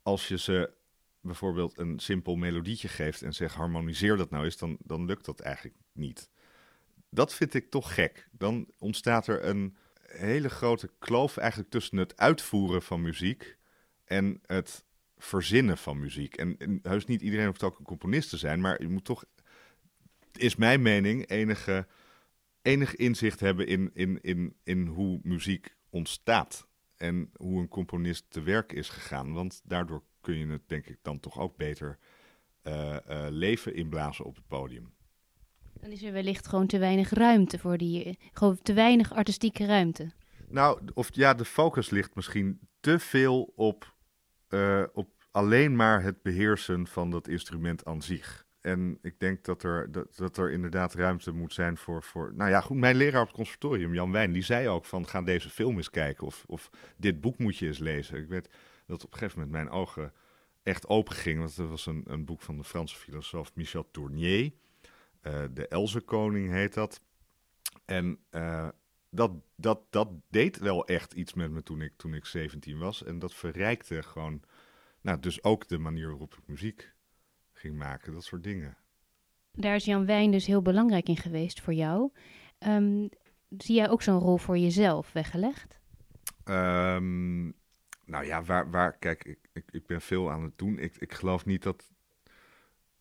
als 0.01 0.27
je 0.27 0.37
ze 0.37 0.73
bijvoorbeeld 1.21 1.77
een 1.77 1.99
simpel 1.99 2.35
melodietje 2.35 2.87
geeft 2.87 3.21
en 3.21 3.33
zegt 3.33 3.55
harmoniseer 3.55 4.17
dat 4.17 4.29
nou 4.29 4.43
eens, 4.43 4.57
dan, 4.57 4.77
dan 4.79 5.05
lukt 5.05 5.25
dat 5.25 5.39
eigenlijk 5.39 5.75
niet. 5.91 6.29
Dat 7.09 7.33
vind 7.33 7.53
ik 7.53 7.69
toch 7.69 7.93
gek. 7.93 8.27
Dan 8.31 8.67
ontstaat 8.77 9.27
er 9.27 9.45
een 9.45 9.75
hele 10.01 10.49
grote 10.49 10.89
kloof 10.99 11.37
eigenlijk 11.37 11.69
tussen 11.69 11.97
het 11.97 12.17
uitvoeren 12.17 12.81
van 12.81 13.01
muziek 13.01 13.57
en 14.05 14.41
het 14.45 14.83
verzinnen 15.17 15.77
van 15.77 15.99
muziek. 15.99 16.35
En, 16.35 16.55
en 16.57 16.79
heus 16.81 17.05
niet 17.05 17.21
iedereen 17.21 17.45
hoeft 17.45 17.63
ook 17.63 17.79
een 17.79 17.85
componist 17.85 18.29
te 18.29 18.37
zijn, 18.37 18.61
maar 18.61 18.81
je 18.81 18.89
moet 18.89 19.05
toch, 19.05 19.23
is 20.31 20.55
mijn 20.55 20.81
mening, 20.81 21.29
enige 21.29 21.87
enig 22.63 22.95
inzicht 22.95 23.39
hebben 23.39 23.67
in, 23.67 23.91
in, 23.93 24.21
in, 24.21 24.55
in 24.63 24.87
hoe 24.87 25.19
muziek 25.23 25.75
ontstaat. 25.89 26.67
En 26.97 27.29
hoe 27.33 27.61
een 27.61 27.67
componist 27.67 28.25
te 28.29 28.41
werk 28.41 28.71
is 28.71 28.89
gegaan. 28.89 29.33
Want 29.33 29.61
daardoor 29.63 30.03
kun 30.21 30.37
je 30.37 30.47
het, 30.47 30.61
denk 30.67 30.87
ik, 30.87 30.97
dan 31.01 31.19
toch 31.19 31.39
ook 31.39 31.57
beter 31.57 31.97
uh, 32.63 32.97
uh, 33.09 33.25
leven 33.29 33.75
inblazen 33.75 34.25
op 34.25 34.35
het 34.35 34.47
podium. 34.47 34.93
Dan 35.73 35.91
is 35.91 36.03
er 36.03 36.11
wellicht 36.11 36.47
gewoon 36.47 36.67
te 36.67 36.79
weinig 36.79 37.09
ruimte 37.09 37.59
voor 37.59 37.77
die. 37.77 38.19
Gewoon 38.31 38.59
te 38.61 38.73
weinig 38.73 39.13
artistieke 39.13 39.65
ruimte. 39.65 40.11
Nou, 40.47 40.81
of 40.93 41.09
ja, 41.11 41.33
de 41.33 41.45
focus 41.45 41.89
ligt 41.89 42.15
misschien 42.15 42.59
te 42.79 42.99
veel 42.99 43.51
op, 43.55 43.95
uh, 44.49 44.83
op 44.93 45.09
alleen 45.31 45.75
maar 45.75 46.03
het 46.03 46.21
beheersen 46.21 46.87
van 46.87 47.09
dat 47.09 47.27
instrument 47.27 47.85
aan 47.85 48.01
zich. 48.01 48.42
En 48.63 48.99
ik 49.01 49.19
denk 49.19 49.43
dat 49.43 49.63
er, 49.63 49.91
dat, 49.91 50.17
dat 50.17 50.37
er 50.37 50.51
inderdaad 50.51 50.93
ruimte 50.93 51.31
moet 51.31 51.53
zijn 51.53 51.77
voor, 51.77 52.03
voor... 52.03 52.33
Nou 52.35 52.49
ja, 52.49 52.61
goed, 52.61 52.77
mijn 52.77 52.95
leraar 52.95 53.21
op 53.21 53.27
het 53.27 53.35
conservatorium, 53.35 53.93
Jan 53.93 54.11
Wijn, 54.11 54.31
die 54.31 54.43
zei 54.43 54.67
ook 54.67 54.85
van... 54.85 55.07
ga 55.07 55.21
deze 55.21 55.49
film 55.49 55.75
eens 55.75 55.89
kijken 55.89 56.27
of, 56.27 56.43
of 56.47 56.69
dit 56.97 57.21
boek 57.21 57.37
moet 57.37 57.57
je 57.57 57.67
eens 57.67 57.77
lezen. 57.77 58.17
Ik 58.17 58.27
weet 58.27 58.49
dat 58.85 59.05
op 59.05 59.11
een 59.11 59.17
gegeven 59.17 59.39
moment 59.39 59.55
mijn 59.55 59.69
ogen 59.69 60.13
echt 60.63 60.87
open 60.87 61.15
gingen. 61.15 61.39
Want 61.39 61.55
dat 61.55 61.69
was 61.69 61.85
een, 61.85 62.03
een 62.07 62.25
boek 62.25 62.41
van 62.41 62.57
de 62.57 62.63
Franse 62.63 62.95
filosoof 62.95 63.55
Michel 63.55 63.91
Tournier. 63.91 64.51
Uh, 65.21 65.43
de 65.53 65.67
Elze-koning 65.67 66.51
heet 66.51 66.73
dat. 66.73 67.01
En 67.85 68.19
uh, 68.31 68.69
dat, 69.09 69.31
dat, 69.55 69.81
dat 69.89 70.09
deed 70.29 70.57
wel 70.57 70.85
echt 70.85 71.13
iets 71.13 71.33
met 71.33 71.51
me 71.51 71.63
toen 71.63 71.81
ik, 71.81 71.93
toen 71.97 72.13
ik 72.13 72.25
17 72.25 72.77
was. 72.77 73.03
En 73.03 73.19
dat 73.19 73.33
verrijkte 73.33 74.03
gewoon... 74.03 74.41
Nou, 75.01 75.19
dus 75.19 75.43
ook 75.43 75.67
de 75.67 75.77
manier 75.77 76.09
waarop 76.09 76.33
ik 76.33 76.47
muziek 76.47 76.92
ging 77.63 77.77
maken, 77.77 78.13
dat 78.13 78.23
soort 78.23 78.43
dingen. 78.43 78.77
Daar 79.51 79.75
is 79.75 79.85
Jan 79.85 80.05
Wijn 80.05 80.31
dus 80.31 80.45
heel 80.45 80.61
belangrijk 80.61 81.07
in 81.07 81.17
geweest 81.17 81.61
voor 81.61 81.73
jou. 81.73 82.11
Um, 82.59 83.09
zie 83.57 83.75
jij 83.75 83.89
ook 83.89 84.01
zo'n 84.01 84.19
rol 84.19 84.37
voor 84.37 84.57
jezelf 84.57 85.13
weggelegd? 85.13 85.79
Um, 86.45 87.53
nou 88.05 88.25
ja, 88.25 88.43
waar, 88.43 88.71
waar 88.71 88.97
kijk, 88.97 89.23
ik, 89.23 89.39
ik, 89.53 89.63
ik 89.71 89.85
ben 89.85 90.01
veel 90.01 90.31
aan 90.31 90.43
het 90.43 90.57
doen. 90.57 90.79
Ik, 90.79 90.95
ik 90.97 91.13
geloof 91.13 91.45
niet 91.45 91.63
dat. 91.63 91.91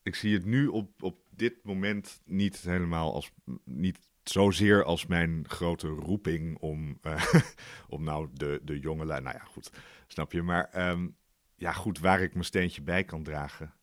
Ik 0.02 0.14
zie 0.14 0.34
het 0.34 0.44
nu 0.44 0.66
op, 0.66 1.02
op 1.02 1.18
dit 1.30 1.54
moment 1.62 2.20
niet 2.24 2.60
helemaal 2.60 3.14
als. 3.14 3.32
Niet 3.64 3.98
zozeer 4.22 4.84
als 4.84 5.06
mijn 5.06 5.44
grote 5.48 5.88
roeping 5.88 6.58
om, 6.58 6.98
uh, 7.02 7.24
om 7.94 8.04
nou 8.04 8.28
de, 8.32 8.60
de 8.62 8.78
jongelui. 8.78 9.22
Nou 9.22 9.36
ja, 9.36 9.44
goed, 9.44 9.70
snap 10.06 10.32
je. 10.32 10.42
Maar 10.42 10.90
um, 10.90 11.16
ja, 11.56 11.72
goed, 11.72 11.98
waar 11.98 12.22
ik 12.22 12.32
mijn 12.32 12.44
steentje 12.44 12.82
bij 12.82 13.04
kan 13.04 13.22
dragen. 13.22 13.74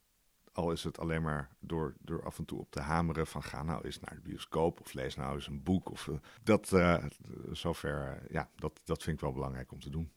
Al 0.54 0.72
is 0.72 0.84
het 0.84 1.00
alleen 1.00 1.22
maar 1.22 1.50
door, 1.60 1.96
door 2.02 2.24
af 2.24 2.38
en 2.38 2.46
toe 2.46 2.60
op 2.60 2.72
te 2.72 2.80
hameren 2.80 3.28
van 3.28 3.44
ga 3.44 3.64
nou 3.64 3.86
eens 3.86 4.00
naar 4.00 4.16
de 4.16 4.22
bioscoop 4.22 4.80
of 4.80 4.94
lees 4.94 5.16
nou 5.16 5.36
eens 5.36 5.48
een 5.48 5.64
boek. 5.64 5.92
Of, 5.92 6.08
uh, 6.08 6.16
dat, 6.44 6.72
uh, 6.74 7.04
zover, 7.52 8.22
uh, 8.24 8.30
ja, 8.30 8.50
dat, 8.56 8.82
dat 8.84 9.04
vind 9.04 9.16
ik 9.16 9.22
wel 9.22 9.34
belangrijk 9.34 9.72
om 9.72 9.80
te 9.80 9.90
doen. 9.90 10.12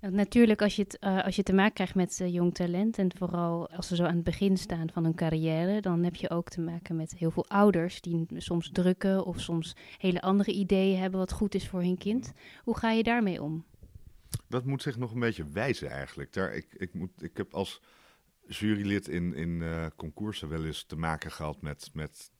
Natuurlijk, 0.00 0.62
als 0.62 0.76
je, 0.76 0.82
het, 0.82 1.00
als 1.00 1.36
je 1.36 1.42
te 1.42 1.52
maken 1.52 1.72
krijgt 1.72 1.94
met 1.94 2.22
jong 2.24 2.54
talent 2.54 2.98
en 2.98 3.16
vooral 3.16 3.70
als 3.70 3.86
ze 3.86 3.96
zo 3.96 4.04
aan 4.04 4.14
het 4.14 4.24
begin 4.24 4.56
staan 4.56 4.90
van 4.90 5.04
hun 5.04 5.14
carrière, 5.14 5.80
dan 5.80 6.02
heb 6.02 6.14
je 6.14 6.30
ook 6.30 6.48
te 6.48 6.60
maken 6.60 6.96
met 6.96 7.14
heel 7.14 7.30
veel 7.30 7.48
ouders 7.48 8.00
die 8.00 8.26
soms 8.36 8.70
drukken 8.72 9.24
of 9.24 9.40
soms 9.40 9.76
hele 9.98 10.20
andere 10.20 10.52
ideeën 10.52 10.98
hebben 10.98 11.18
wat 11.18 11.32
goed 11.32 11.54
is 11.54 11.68
voor 11.68 11.80
hun 11.80 11.98
kind. 11.98 12.32
Hoe 12.64 12.76
ga 12.76 12.90
je 12.90 13.02
daarmee 13.02 13.42
om? 13.42 13.64
Dat 14.48 14.64
moet 14.64 14.82
zich 14.82 14.96
nog 14.96 15.12
een 15.12 15.20
beetje 15.20 15.48
wijzen 15.48 15.90
eigenlijk. 15.90 16.32
Daar, 16.32 16.54
ik, 16.54 16.66
ik, 16.76 16.94
moet, 16.94 17.22
ik 17.22 17.36
heb 17.36 17.54
als 17.54 17.80
jurylid 18.46 19.08
in, 19.08 19.34
in 19.34 19.48
uh, 19.48 19.86
concoursen 19.96 20.48
wel 20.48 20.64
eens 20.64 20.84
te 20.84 20.96
maken 20.96 21.32
gehad 21.32 21.62
met, 21.62 21.90
met 21.92 22.30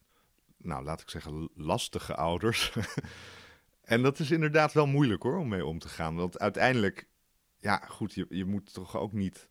nou 0.57 0.85
laat 0.85 1.01
ik 1.01 1.11
zeggen, 1.11 1.51
lastige 1.55 2.15
ouders. 2.15 2.73
en 3.83 4.03
dat 4.03 4.19
is 4.19 4.31
inderdaad 4.31 4.73
wel 4.73 4.87
moeilijk 4.87 5.23
hoor, 5.23 5.39
om 5.39 5.49
mee 5.49 5.65
om 5.65 5.79
te 5.79 5.89
gaan. 5.89 6.15
Want 6.15 6.39
uiteindelijk, 6.39 7.09
ja 7.59 7.77
goed, 7.77 8.15
je, 8.15 8.27
je 8.29 8.45
moet 8.45 8.73
toch 8.73 8.97
ook 8.97 9.13
niet... 9.13 9.49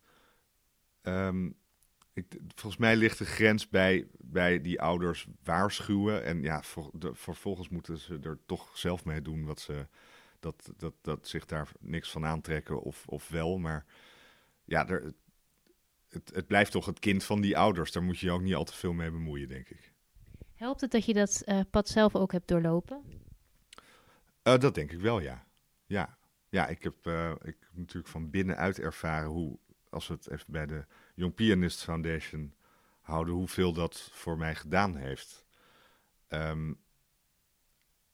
Ik, 2.12 2.38
volgens 2.54 2.80
mij 2.80 2.96
ligt 2.96 3.18
de 3.18 3.24
grens 3.24 3.68
bij, 3.68 4.06
bij 4.18 4.60
die 4.60 4.80
ouders 4.80 5.26
waarschuwen. 5.44 6.24
En 6.24 6.42
ja, 6.42 6.62
voor, 6.62 6.90
de, 6.92 7.14
vervolgens 7.14 7.68
moeten 7.68 7.98
ze 7.98 8.18
er 8.22 8.38
toch 8.46 8.78
zelf 8.78 9.04
mee 9.04 9.22
doen 9.22 9.44
wat 9.44 9.60
ze... 9.60 9.86
Dat, 10.40 10.72
dat, 10.76 10.94
dat 11.00 11.28
zich 11.28 11.46
daar 11.46 11.68
niks 11.80 12.10
van 12.10 12.26
aantrekken 12.26 12.82
of, 12.82 13.06
of 13.06 13.28
wel. 13.28 13.58
Maar 13.58 13.84
ja, 14.64 14.88
er, 14.88 15.12
het, 16.10 16.30
het, 16.34 16.46
blijft 16.46 16.72
toch 16.72 16.86
het 16.86 16.98
kind 16.98 17.24
van 17.24 17.40
die 17.40 17.58
ouders. 17.58 17.92
Daar 17.92 18.02
moet 18.02 18.18
je 18.18 18.26
je 18.26 18.32
ook 18.32 18.42
niet 18.42 18.54
al 18.54 18.64
te 18.64 18.74
veel 18.76 18.92
mee 18.92 19.10
bemoeien, 19.10 19.48
denk 19.48 19.68
ik. 19.68 19.92
Helpt 20.54 20.80
het 20.80 20.90
dat 20.90 21.04
je 21.04 21.12
dat 21.14 21.42
uh, 21.46 21.60
pad 21.70 21.88
zelf 21.88 22.14
ook 22.14 22.32
hebt 22.32 22.48
doorlopen? 22.48 23.02
Uh, 24.42 24.58
dat 24.58 24.74
denk 24.74 24.92
ik 24.92 25.00
wel, 25.00 25.20
ja. 25.20 25.46
Ja, 25.86 26.18
ja 26.48 26.66
ik, 26.66 26.82
heb, 26.82 27.06
uh, 27.06 27.30
ik 27.30 27.56
heb 27.60 27.70
natuurlijk 27.74 28.08
van 28.08 28.30
binnenuit 28.30 28.78
ervaren 28.78 29.28
hoe, 29.28 29.58
als 29.90 30.08
we 30.08 30.14
het 30.14 30.30
even 30.30 30.52
bij 30.52 30.66
de 30.66 30.84
Young 31.14 31.34
Pianist 31.34 31.82
Foundation 31.82 32.54
houden, 33.00 33.34
hoeveel 33.34 33.72
dat 33.72 34.10
voor 34.12 34.38
mij 34.38 34.54
gedaan 34.54 34.96
heeft. 34.96 35.46
Um, 36.28 36.80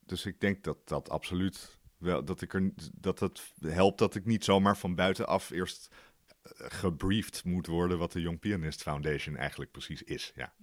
dus 0.05 0.25
ik 0.25 0.39
denk 0.39 0.63
dat 0.63 0.87
dat 0.87 1.09
absoluut 1.09 1.77
wel, 1.97 2.25
dat, 2.25 2.41
ik 2.41 2.53
er, 2.53 2.71
dat 2.93 3.19
het 3.19 3.53
helpt 3.59 3.99
dat 3.99 4.15
ik 4.15 4.25
niet 4.25 4.43
zomaar 4.43 4.77
van 4.77 4.95
buitenaf 4.95 5.49
eerst 5.49 5.89
eh, 5.91 5.97
gebriefd 6.55 7.43
moet 7.43 7.67
worden 7.67 7.97
wat 7.97 8.11
de 8.11 8.21
Young 8.21 8.39
Pianist 8.39 8.81
Foundation 8.81 9.35
eigenlijk 9.35 9.71
precies 9.71 10.03
is. 10.03 10.31
Ja. 10.35 10.53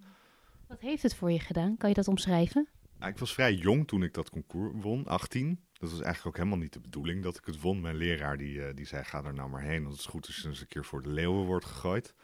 Wat 0.66 0.80
heeft 0.80 1.02
het 1.02 1.14
voor 1.14 1.32
je 1.32 1.40
gedaan? 1.40 1.76
Kan 1.76 1.88
je 1.88 1.94
dat 1.94 2.08
omschrijven? 2.08 2.68
Nou, 2.98 3.12
ik 3.12 3.18
was 3.18 3.34
vrij 3.34 3.54
jong 3.54 3.86
toen 3.86 4.02
ik 4.02 4.14
dat 4.14 4.30
concours 4.30 4.72
won, 4.82 5.06
18. 5.06 5.60
Dat 5.72 5.90
was 5.90 6.00
eigenlijk 6.00 6.26
ook 6.26 6.36
helemaal 6.36 6.62
niet 6.62 6.72
de 6.72 6.80
bedoeling 6.80 7.22
dat 7.22 7.38
ik 7.38 7.44
het 7.44 7.60
won. 7.60 7.80
Mijn 7.80 7.96
leraar 7.96 8.36
die, 8.36 8.64
eh, 8.64 8.74
die 8.74 8.86
zei, 8.86 9.04
ga 9.04 9.24
er 9.24 9.34
nou 9.34 9.50
maar 9.50 9.62
heen. 9.62 9.82
Want 9.82 9.92
het 9.92 10.00
is 10.00 10.10
goed 10.10 10.26
als 10.26 10.36
je 10.36 10.48
eens 10.48 10.60
een 10.60 10.66
keer 10.66 10.84
voor 10.84 11.02
de 11.02 11.08
leeuwen 11.08 11.44
wordt 11.44 11.64
gegooid. 11.64 12.14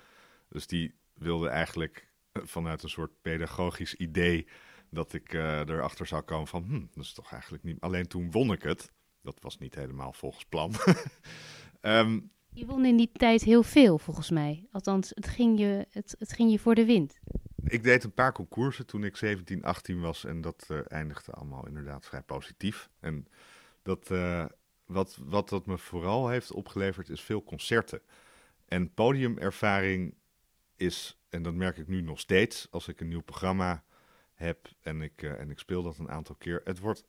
Dus 0.49 0.67
die 0.67 0.95
wilde 1.15 1.49
eigenlijk 1.49 2.09
eh, 2.33 2.43
vanuit 2.45 2.83
een 2.83 2.89
soort 2.89 3.23
pedagogisch 3.23 3.95
idee... 3.95 4.47
dat 4.91 5.13
ik 5.13 5.33
uh, 5.33 5.59
erachter 5.59 6.07
zou 6.07 6.23
komen 6.23 6.47
van, 6.47 6.65
hm, 6.65 6.87
dat 6.95 7.05
is 7.05 7.13
toch 7.13 7.33
eigenlijk 7.33 7.63
niet... 7.63 7.81
Alleen 7.81 8.07
toen 8.07 8.31
won 8.31 8.53
ik 8.53 8.63
het. 8.63 8.93
Dat 9.23 9.41
was 9.41 9.59
niet 9.59 9.75
helemaal 9.75 10.13
volgens 10.13 10.45
plan. 10.45 10.75
um, 11.81 12.31
je 12.53 12.67
won 12.67 12.85
in 12.85 12.97
die 12.97 13.11
tijd 13.13 13.43
heel 13.43 13.63
veel, 13.63 13.99
volgens 13.99 14.31
mij. 14.31 14.67
Althans, 14.73 15.13
het 15.15 15.29
ging 15.29 15.59
je, 15.59 15.87
het, 15.91 16.15
het 16.19 16.33
ging 16.33 16.51
je 16.51 16.59
voor 16.59 16.75
de 16.75 16.85
wind. 16.85 17.19
Ik 17.65 17.83
deed 17.83 18.05
een 18.05 18.13
paar 18.13 18.33
concoursen 18.33 18.87
toen 18.87 19.05
ik 19.05 19.17
17, 19.17 19.65
18 19.65 20.01
was. 20.01 20.25
En 20.25 20.41
dat 20.41 20.67
uh, 20.71 20.79
eindigde 20.89 21.33
allemaal 21.33 21.67
inderdaad 21.67 22.07
vrij 22.07 22.23
positief. 22.23 22.91
En 23.01 23.27
dat, 23.83 24.11
uh, 24.11 24.45
wat, 24.85 25.19
wat 25.25 25.49
dat 25.49 25.67
me 25.67 25.79
vooral 25.79 26.29
heeft 26.29 26.53
opgeleverd, 26.53 27.09
is 27.09 27.21
veel 27.21 27.43
concerten. 27.43 28.01
En 28.69 28.95
podiumervaring 28.95 30.15
is, 30.77 31.21
en 31.29 31.43
dat 31.43 31.55
merk 31.55 31.77
ik 31.77 31.89
nu 31.89 32.01
nog 32.01 32.21
steeds, 32.21 32.67
als 32.71 32.89
ik 32.89 33.01
een 33.01 33.09
nieuw 33.09 33.23
programma 33.23 33.85
heb 34.35 34.69
en 34.81 35.03
ik, 35.03 35.23
uh, 35.23 35.41
en 35.41 35.51
ik 35.51 35.59
speel 35.59 35.83
dat 35.83 35.99
een 35.99 36.11
aantal 36.11 36.35
keer. 36.35 36.61
Het 36.65 36.79
wordt 36.79 37.05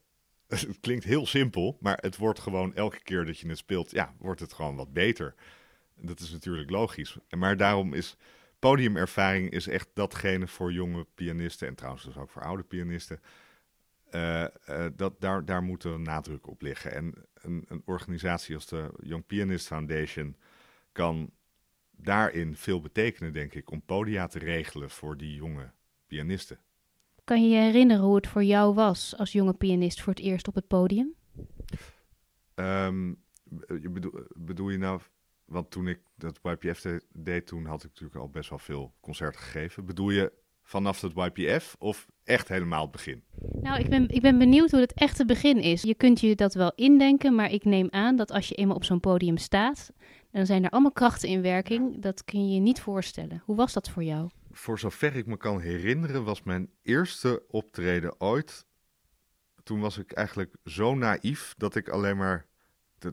het 0.59 0.79
klinkt 0.79 1.03
heel 1.03 1.25
simpel, 1.25 1.77
maar 1.79 1.97
het 2.01 2.17
wordt 2.17 2.39
gewoon 2.39 2.75
elke 2.75 3.01
keer 3.03 3.25
dat 3.25 3.39
je 3.39 3.47
het 3.47 3.57
speelt, 3.57 3.91
ja, 3.91 4.13
wordt 4.17 4.39
het 4.39 4.53
gewoon 4.53 4.75
wat 4.75 4.93
beter. 4.93 5.35
Dat 5.95 6.19
is 6.19 6.31
natuurlijk 6.31 6.69
logisch. 6.69 7.17
Maar 7.29 7.57
daarom 7.57 7.93
is 7.93 8.17
podiumervaring 8.59 9.51
is 9.51 9.67
echt 9.67 9.89
datgene 9.93 10.47
voor 10.47 10.71
jonge 10.71 11.07
pianisten 11.15 11.67
en 11.67 11.75
trouwens 11.75 12.03
dus 12.03 12.17
ook 12.17 12.29
voor 12.29 12.41
oude 12.41 12.63
pianisten. 12.63 13.21
Uh, 14.11 14.45
uh, 14.69 14.85
dat, 14.95 15.21
daar, 15.21 15.45
daar 15.45 15.63
moet 15.63 15.83
een 15.83 16.01
nadruk 16.01 16.47
op 16.47 16.61
liggen. 16.61 16.91
En 16.91 17.13
een, 17.33 17.65
een 17.67 17.81
organisatie 17.85 18.55
als 18.55 18.67
de 18.67 18.89
Young 19.03 19.25
Pianist 19.25 19.67
Foundation 19.67 20.35
kan 20.91 21.31
daarin 21.91 22.55
veel 22.55 22.81
betekenen, 22.81 23.33
denk 23.33 23.53
ik, 23.53 23.71
om 23.71 23.81
podia 23.81 24.27
te 24.27 24.39
regelen 24.39 24.89
voor 24.89 25.17
die 25.17 25.35
jonge 25.35 25.71
pianisten. 26.07 26.59
Kan 27.31 27.43
je 27.43 27.49
je 27.49 27.61
herinneren 27.61 28.03
hoe 28.03 28.15
het 28.15 28.27
voor 28.27 28.43
jou 28.43 28.73
was 28.73 29.17
als 29.17 29.31
jonge 29.31 29.53
pianist 29.53 30.01
voor 30.01 30.13
het 30.13 30.21
eerst 30.21 30.47
op 30.47 30.55
het 30.55 30.67
podium? 30.67 31.13
Um, 32.55 33.23
je 33.81 33.89
bedoel, 33.89 34.11
bedoel 34.37 34.69
je 34.69 34.77
nou, 34.77 35.01
want 35.45 35.71
toen 35.71 35.87
ik 35.87 35.99
dat 36.15 36.39
YPF 36.43 36.85
deed, 37.13 37.47
toen 37.47 37.65
had 37.65 37.83
ik 37.83 37.89
natuurlijk 37.89 38.19
al 38.19 38.29
best 38.29 38.49
wel 38.49 38.59
veel 38.59 38.93
concerten 38.99 39.41
gegeven. 39.41 39.85
Bedoel 39.85 40.09
je 40.09 40.31
vanaf 40.61 41.01
het 41.01 41.13
YPF 41.15 41.75
of 41.79 42.07
echt 42.23 42.47
helemaal 42.47 42.81
het 42.81 42.91
begin? 42.91 43.23
Nou, 43.61 43.79
ik 43.79 43.89
ben, 43.89 44.09
ik 44.09 44.21
ben 44.21 44.37
benieuwd 44.37 44.71
hoe 44.71 44.79
het 44.79 44.93
echte 44.93 45.25
begin 45.25 45.57
is. 45.57 45.81
Je 45.81 45.95
kunt 45.95 46.19
je 46.19 46.35
dat 46.35 46.53
wel 46.53 46.71
indenken, 46.75 47.35
maar 47.35 47.51
ik 47.51 47.65
neem 47.65 47.87
aan 47.89 48.15
dat 48.15 48.31
als 48.31 48.47
je 48.47 48.55
eenmaal 48.55 48.75
op 48.75 48.83
zo'n 48.83 48.99
podium 48.99 49.37
staat, 49.37 49.91
dan 50.31 50.45
zijn 50.45 50.63
er 50.63 50.69
allemaal 50.69 50.91
krachten 50.91 51.29
in 51.29 51.41
werking. 51.41 52.01
Dat 52.01 52.23
kun 52.23 52.47
je 52.47 52.53
je 52.53 52.59
niet 52.59 52.79
voorstellen. 52.81 53.41
Hoe 53.45 53.55
was 53.55 53.73
dat 53.73 53.89
voor 53.89 54.03
jou? 54.03 54.29
Voor 54.51 54.79
zover 54.79 55.15
ik 55.15 55.25
me 55.25 55.37
kan 55.37 55.59
herinneren, 55.59 56.23
was 56.23 56.43
mijn 56.43 56.69
eerste 56.81 57.43
optreden 57.47 58.21
ooit. 58.21 58.65
Toen 59.63 59.79
was 59.79 59.97
ik 59.97 60.11
eigenlijk 60.11 60.55
zo 60.65 60.95
naïef 60.95 61.53
dat 61.57 61.75
ik 61.75 61.89
alleen 61.89 62.17
maar. 62.17 62.45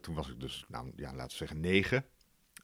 Toen 0.01 0.15
was 0.15 0.29
ik 0.29 0.41
dus, 0.41 0.65
nou 0.69 0.93
ja, 0.97 1.15
laten 1.15 1.31
we 1.31 1.37
zeggen, 1.37 1.61
negen. 1.61 2.05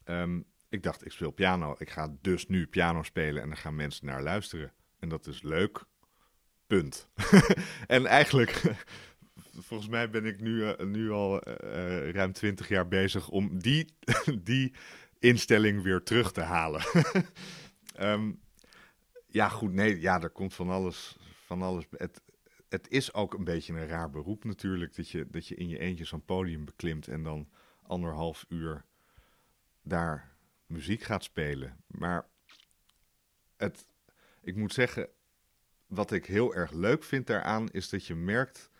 Um, 0.04 0.44
ik 0.68 0.82
dacht, 0.82 1.04
ik 1.04 1.12
speel 1.12 1.30
piano. 1.30 1.74
Ik 1.78 1.90
ga 1.90 2.16
dus 2.20 2.46
nu 2.46 2.66
piano 2.66 3.02
spelen 3.02 3.42
en 3.42 3.48
dan 3.48 3.56
gaan 3.56 3.74
mensen 3.74 4.06
naar 4.06 4.22
luisteren. 4.22 4.72
En 4.98 5.08
dat 5.08 5.26
is 5.26 5.42
leuk. 5.42 5.84
Punt. 6.66 7.08
en 7.86 8.06
eigenlijk, 8.06 8.62
volgens 9.68 9.88
mij 9.88 10.10
ben 10.10 10.24
ik 10.24 10.40
nu, 10.40 10.50
uh, 10.50 10.78
nu 10.78 11.10
al 11.10 11.48
uh, 11.48 12.10
ruim 12.10 12.32
twintig 12.32 12.68
jaar 12.68 12.88
bezig 12.88 13.28
om 13.28 13.58
die, 13.58 13.94
die 14.42 14.74
instelling 15.18 15.82
weer 15.82 16.02
terug 16.02 16.32
te 16.32 16.40
halen. 16.40 16.82
um, 18.00 18.42
ja, 19.34 19.48
goed, 19.48 19.72
nee, 19.72 20.00
ja, 20.00 20.20
er 20.22 20.30
komt 20.30 20.54
van 20.54 20.70
alles. 20.70 21.16
Van 21.46 21.62
alles. 21.62 21.84
Het, 21.90 22.22
het 22.68 22.88
is 22.88 23.14
ook 23.14 23.34
een 23.34 23.44
beetje 23.44 23.72
een 23.72 23.86
raar 23.86 24.10
beroep 24.10 24.44
natuurlijk, 24.44 24.96
dat 24.96 25.08
je, 25.08 25.26
dat 25.30 25.48
je 25.48 25.54
in 25.54 25.68
je 25.68 25.78
eentje 25.78 26.04
zo'n 26.04 26.24
podium 26.24 26.64
beklimt 26.64 27.08
en 27.08 27.22
dan 27.22 27.48
anderhalf 27.82 28.46
uur 28.48 28.84
daar 29.82 30.36
muziek 30.66 31.02
gaat 31.02 31.24
spelen. 31.24 31.76
Maar 31.86 32.26
het, 33.56 33.86
ik 34.40 34.56
moet 34.56 34.72
zeggen, 34.72 35.08
wat 35.86 36.12
ik 36.12 36.26
heel 36.26 36.54
erg 36.54 36.72
leuk 36.72 37.04
vind 37.04 37.26
daaraan, 37.26 37.68
is 37.70 37.88
dat 37.88 38.06
je 38.06 38.14
merkt 38.14 38.70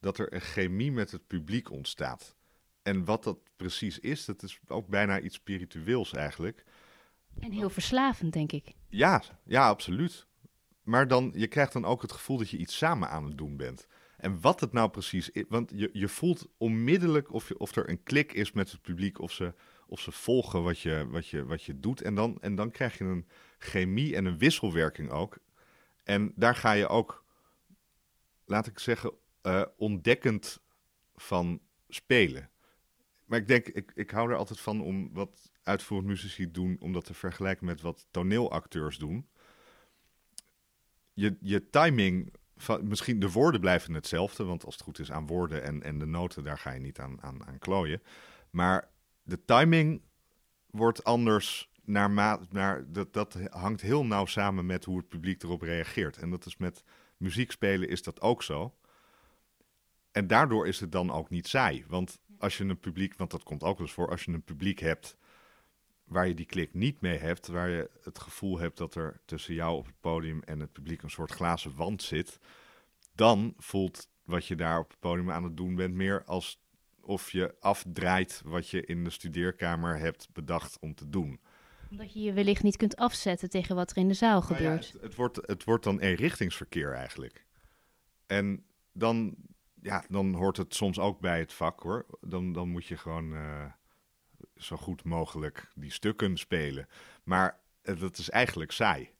dat 0.00 0.18
er 0.18 0.32
een 0.32 0.40
chemie 0.40 0.92
met 0.92 1.10
het 1.10 1.26
publiek 1.26 1.70
ontstaat. 1.70 2.36
En 2.82 3.04
wat 3.04 3.24
dat 3.24 3.38
precies 3.56 3.98
is, 3.98 4.24
dat 4.24 4.42
is 4.42 4.60
ook 4.66 4.88
bijna 4.88 5.20
iets 5.20 5.34
spiritueels 5.34 6.12
eigenlijk. 6.12 6.64
En 7.40 7.52
heel 7.52 7.70
verslavend, 7.70 8.32
denk 8.32 8.52
ik. 8.52 8.74
Ja, 8.88 9.22
ja, 9.44 9.68
absoluut. 9.68 10.26
Maar 10.82 11.08
dan, 11.08 11.32
je 11.34 11.46
krijgt 11.46 11.72
dan 11.72 11.84
ook 11.84 12.02
het 12.02 12.12
gevoel 12.12 12.38
dat 12.38 12.50
je 12.50 12.56
iets 12.56 12.76
samen 12.76 13.08
aan 13.10 13.24
het 13.24 13.38
doen 13.38 13.56
bent. 13.56 13.86
En 14.16 14.40
wat 14.40 14.60
het 14.60 14.72
nou 14.72 14.90
precies 14.90 15.30
is, 15.30 15.44
want 15.48 15.72
je, 15.74 15.90
je 15.92 16.08
voelt 16.08 16.48
onmiddellijk 16.56 17.32
of, 17.32 17.48
je, 17.48 17.58
of 17.58 17.76
er 17.76 17.88
een 17.88 18.02
klik 18.02 18.32
is 18.32 18.52
met 18.52 18.70
het 18.70 18.82
publiek, 18.82 19.20
of 19.20 19.32
ze, 19.32 19.54
of 19.86 20.00
ze 20.00 20.12
volgen 20.12 20.62
wat 20.62 20.80
je, 20.80 21.06
wat, 21.08 21.28
je, 21.28 21.44
wat 21.44 21.62
je 21.62 21.80
doet. 21.80 22.02
En 22.02 22.14
dan, 22.14 22.38
en 22.40 22.54
dan 22.54 22.70
krijg 22.70 22.98
je 22.98 23.04
een 23.04 23.28
chemie 23.58 24.16
en 24.16 24.24
een 24.24 24.38
wisselwerking 24.38 25.10
ook. 25.10 25.38
En 26.04 26.32
daar 26.34 26.54
ga 26.54 26.72
je 26.72 26.88
ook, 26.88 27.24
laat 28.44 28.66
ik 28.66 28.78
zeggen, 28.78 29.12
uh, 29.42 29.62
ontdekkend 29.76 30.60
van 31.14 31.60
spelen. 31.88 32.50
Maar 33.26 33.38
ik 33.38 33.46
denk, 33.48 33.66
ik, 33.66 33.92
ik 33.94 34.10
hou 34.10 34.30
er 34.30 34.36
altijd 34.36 34.60
van 34.60 34.80
om 34.82 35.12
wat 35.12 35.50
uitvoerend 35.62 36.08
muzici 36.08 36.50
doen, 36.50 36.76
om 36.80 36.92
dat 36.92 37.04
te 37.04 37.14
vergelijken 37.14 37.66
met 37.66 37.80
wat 37.80 38.06
toneelacteurs 38.10 38.98
doen. 38.98 39.28
Je, 41.12 41.36
je 41.40 41.70
timing, 41.70 42.32
van, 42.56 42.88
misschien 42.88 43.20
de 43.20 43.30
woorden 43.30 43.60
blijven 43.60 43.94
hetzelfde, 43.94 44.44
want 44.44 44.64
als 44.64 44.74
het 44.74 44.84
goed 44.84 44.98
is 44.98 45.12
aan 45.12 45.26
woorden 45.26 45.62
en, 45.62 45.82
en 45.82 45.98
de 45.98 46.06
noten, 46.06 46.44
daar 46.44 46.58
ga 46.58 46.70
je 46.70 46.80
niet 46.80 46.98
aan, 46.98 47.22
aan, 47.22 47.46
aan 47.46 47.58
klooien. 47.58 48.02
Maar 48.50 48.90
de 49.22 49.44
timing 49.44 50.02
wordt 50.70 51.04
anders 51.04 51.70
naar, 51.84 52.10
naar 52.50 52.92
dat, 52.92 53.12
dat 53.12 53.38
hangt 53.50 53.80
heel 53.80 54.04
nauw 54.04 54.26
samen 54.26 54.66
met 54.66 54.84
hoe 54.84 54.96
het 54.96 55.08
publiek 55.08 55.42
erop 55.42 55.62
reageert. 55.62 56.16
En 56.16 56.30
dat 56.30 56.46
is 56.46 56.56
met 56.56 56.82
muziek 57.16 57.50
spelen 57.50 57.88
is 57.88 58.02
dat 58.02 58.20
ook 58.20 58.42
zo. 58.42 58.74
En 60.12 60.26
daardoor 60.26 60.66
is 60.66 60.80
het 60.80 60.92
dan 60.92 61.10
ook 61.10 61.30
niet 61.30 61.46
saai. 61.48 61.84
Want 61.88 62.18
als 62.38 62.56
je 62.56 62.64
een 62.64 62.80
publiek, 62.80 63.16
want 63.16 63.30
dat 63.30 63.42
komt 63.42 63.62
ook 63.62 63.78
wel 63.78 63.86
eens 63.86 63.94
voor, 63.94 64.10
als 64.10 64.22
je 64.24 64.32
een 64.32 64.42
publiek 64.42 64.78
hebt 64.78 65.16
waar 66.04 66.28
je 66.28 66.34
die 66.34 66.46
klik 66.46 66.74
niet 66.74 67.00
mee 67.00 67.18
hebt, 67.18 67.46
waar 67.46 67.68
je 67.68 67.90
het 68.02 68.18
gevoel 68.18 68.58
hebt 68.58 68.78
dat 68.78 68.94
er 68.94 69.20
tussen 69.24 69.54
jou 69.54 69.76
op 69.76 69.86
het 69.86 70.00
podium 70.00 70.42
en 70.42 70.60
het 70.60 70.72
publiek 70.72 71.02
een 71.02 71.10
soort 71.10 71.32
glazen 71.32 71.74
wand 71.74 72.02
zit, 72.02 72.38
dan 73.14 73.54
voelt 73.58 74.08
wat 74.24 74.46
je 74.46 74.54
daar 74.54 74.78
op 74.78 74.90
het 74.90 75.00
podium 75.00 75.30
aan 75.30 75.44
het 75.44 75.56
doen 75.56 75.74
bent 75.74 75.94
meer 75.94 76.24
als 76.24 76.64
of 77.00 77.30
je 77.30 77.54
afdraait 77.60 78.42
wat 78.44 78.68
je 78.68 78.84
in 78.84 79.04
de 79.04 79.10
studeerkamer 79.10 79.98
hebt 79.98 80.28
bedacht 80.32 80.78
om 80.80 80.94
te 80.94 81.08
doen. 81.08 81.40
Omdat 81.90 82.12
je 82.12 82.20
je 82.20 82.32
wellicht 82.32 82.62
niet 82.62 82.76
kunt 82.76 82.96
afzetten 82.96 83.50
tegen 83.50 83.74
wat 83.76 83.90
er 83.90 83.96
in 83.96 84.08
de 84.08 84.14
zaal 84.14 84.40
nou 84.40 84.54
gebeurt. 84.54 84.86
Ja, 84.86 84.92
het, 84.92 85.02
het, 85.02 85.14
wordt, 85.14 85.38
het 85.46 85.64
wordt 85.64 85.84
dan 85.84 86.00
eenrichtingsverkeer 86.00 86.92
eigenlijk. 86.92 87.46
En 88.26 88.64
dan, 88.92 89.36
ja, 89.82 90.04
dan 90.08 90.34
hoort 90.34 90.56
het 90.56 90.74
soms 90.74 90.98
ook 90.98 91.20
bij 91.20 91.38
het 91.38 91.52
vak 91.52 91.80
hoor. 91.80 92.06
Dan, 92.20 92.52
dan 92.52 92.68
moet 92.68 92.86
je 92.86 92.96
gewoon 92.96 93.32
uh, 93.32 93.64
zo 94.56 94.76
goed 94.76 95.04
mogelijk 95.04 95.72
die 95.74 95.90
stukken 95.90 96.36
spelen. 96.36 96.88
Maar 97.22 97.60
dat 97.82 98.18
is 98.18 98.30
eigenlijk 98.30 98.72
saai 98.72 99.10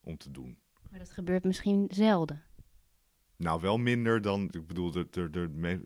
om 0.00 0.16
te 0.16 0.30
doen. 0.30 0.58
Maar 0.90 0.98
dat 0.98 1.10
gebeurt 1.10 1.44
misschien 1.44 1.86
zelden. 1.92 2.42
Nou, 3.36 3.60
wel 3.60 3.78
minder 3.78 4.20
dan, 4.20 4.48
ik 4.50 4.66
bedoel, 4.66 4.90
de, 4.90 5.06
de, 5.10 5.30
de, 5.30 5.80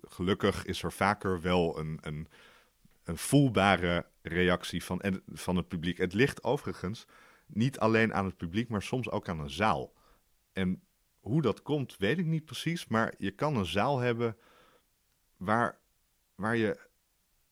gelukkig 0.00 0.64
is 0.64 0.82
er 0.82 0.92
vaker 0.92 1.40
wel 1.40 1.78
een, 1.78 1.98
een, 2.00 2.28
een 3.04 3.16
voelbare 3.16 4.06
reactie 4.22 4.84
van, 4.84 5.00
en, 5.00 5.22
van 5.26 5.56
het 5.56 5.68
publiek. 5.68 5.98
Het 5.98 6.12
ligt 6.12 6.44
overigens 6.44 7.06
niet 7.46 7.78
alleen 7.78 8.14
aan 8.14 8.24
het 8.24 8.36
publiek, 8.36 8.68
maar 8.68 8.82
soms 8.82 9.10
ook 9.10 9.28
aan 9.28 9.40
een 9.40 9.50
zaal. 9.50 9.92
En 10.52 10.82
hoe 11.26 11.42
dat 11.42 11.62
komt, 11.62 11.96
weet 11.96 12.18
ik 12.18 12.26
niet 12.26 12.44
precies, 12.44 12.86
maar 12.86 13.14
je 13.18 13.30
kan 13.30 13.56
een 13.56 13.66
zaal 13.66 13.98
hebben 13.98 14.36
waar, 15.36 15.78
waar 16.34 16.56
je 16.56 16.80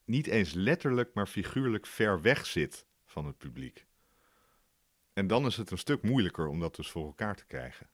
niet 0.04 0.26
eens 0.26 0.52
letterlijk, 0.52 1.14
maar 1.14 1.26
figuurlijk 1.26 1.86
ver 1.86 2.22
weg 2.22 2.46
zit 2.46 2.86
van 3.04 3.26
het 3.26 3.38
publiek. 3.38 3.86
En 5.12 5.26
dan 5.26 5.46
is 5.46 5.56
het 5.56 5.70
een 5.70 5.78
stuk 5.78 6.02
moeilijker 6.02 6.46
om 6.46 6.60
dat 6.60 6.76
dus 6.76 6.90
voor 6.90 7.06
elkaar 7.06 7.36
te 7.36 7.46
krijgen. 7.46 7.88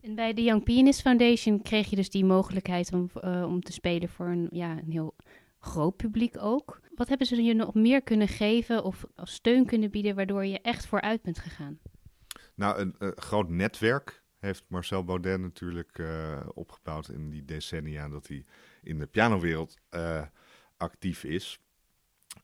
En 0.00 0.14
bij 0.14 0.32
de 0.32 0.42
Young 0.42 0.62
Pianist 0.62 1.00
Foundation 1.00 1.62
kreeg 1.62 1.90
je 1.90 1.96
dus 1.96 2.10
die 2.10 2.24
mogelijkheid 2.24 2.92
om, 2.92 3.10
uh, 3.24 3.44
om 3.44 3.60
te 3.60 3.72
spelen 3.72 4.08
voor 4.08 4.26
een, 4.26 4.48
ja, 4.50 4.78
een 4.78 4.90
heel 4.90 5.16
groot 5.58 5.96
publiek 5.96 6.36
ook. 6.38 6.80
Wat 6.94 7.08
hebben 7.08 7.26
ze 7.26 7.42
je 7.42 7.54
nog 7.54 7.74
meer 7.74 8.02
kunnen 8.02 8.28
geven 8.28 8.84
of 8.84 9.04
als 9.14 9.34
steun 9.34 9.66
kunnen 9.66 9.90
bieden 9.90 10.14
waardoor 10.14 10.44
je 10.44 10.60
echt 10.60 10.86
vooruit 10.86 11.22
bent 11.22 11.38
gegaan? 11.38 11.78
Nou, 12.54 12.78
een, 12.80 12.94
een 12.98 13.16
groot 13.16 13.48
netwerk 13.48 14.21
heeft 14.42 14.64
Marcel 14.68 15.04
Baudet 15.04 15.40
natuurlijk 15.40 15.98
uh, 15.98 16.40
opgebouwd 16.54 17.08
in 17.08 17.30
die 17.30 17.44
decennia 17.44 18.08
dat 18.08 18.26
hij 18.26 18.44
in 18.82 18.98
de 18.98 19.06
pianowereld 19.06 19.78
uh, 19.90 20.22
actief 20.76 21.24
is. 21.24 21.60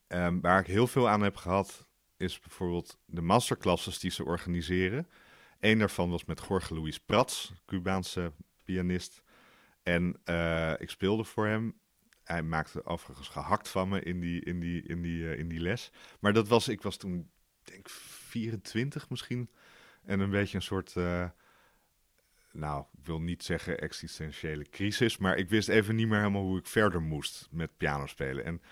Um, 0.08 0.40
waar 0.40 0.60
ik 0.60 0.66
heel 0.66 0.86
veel 0.86 1.08
aan 1.08 1.22
heb 1.22 1.36
gehad, 1.36 1.88
is 2.16 2.40
bijvoorbeeld 2.40 2.98
de 3.04 3.20
masterclasses 3.20 3.98
die 3.98 4.10
ze 4.10 4.24
organiseren. 4.24 5.08
Eén 5.60 5.78
daarvan 5.78 6.10
was 6.10 6.24
met 6.24 6.44
Jorge 6.48 6.74
Luis 6.74 7.00
Prats, 7.00 7.52
Cubaanse 7.66 8.32
pianist. 8.64 9.22
En 9.82 10.20
uh, 10.24 10.72
ik 10.78 10.90
speelde 10.90 11.24
voor 11.24 11.46
hem. 11.46 11.78
Hij 12.24 12.42
maakte 12.42 12.84
overigens 12.84 13.28
gehakt 13.28 13.68
van 13.68 13.88
me 13.88 14.02
in 14.02 14.20
die, 14.20 14.44
in 14.44 14.60
die, 14.60 14.82
in 14.82 15.02
die, 15.02 15.36
in 15.36 15.48
die 15.48 15.60
les. 15.60 15.92
Maar 16.20 16.32
dat 16.32 16.48
was, 16.48 16.68
ik 16.68 16.82
was 16.82 16.96
toen, 16.96 17.30
denk 17.62 17.88
24 17.88 19.10
misschien. 19.10 19.50
En 20.04 20.20
een 20.20 20.30
beetje 20.30 20.56
een 20.56 20.62
soort, 20.62 20.94
nou, 22.58 22.84
ik 22.98 23.06
wil 23.06 23.20
niet 23.20 23.42
zeggen 23.44 23.78
existentiële 23.80 24.64
crisis. 24.70 25.16
Maar 25.16 25.36
ik 25.36 25.48
wist 25.48 25.68
even 25.68 25.94
niet 25.94 26.08
meer 26.08 26.18
helemaal 26.18 26.42
hoe 26.42 26.58
ik 26.58 26.66
verder 26.66 27.02
moest 27.02 27.48
met 27.50 27.76
piano 27.76 28.06
spelen. 28.06 28.44
En, 28.44 28.62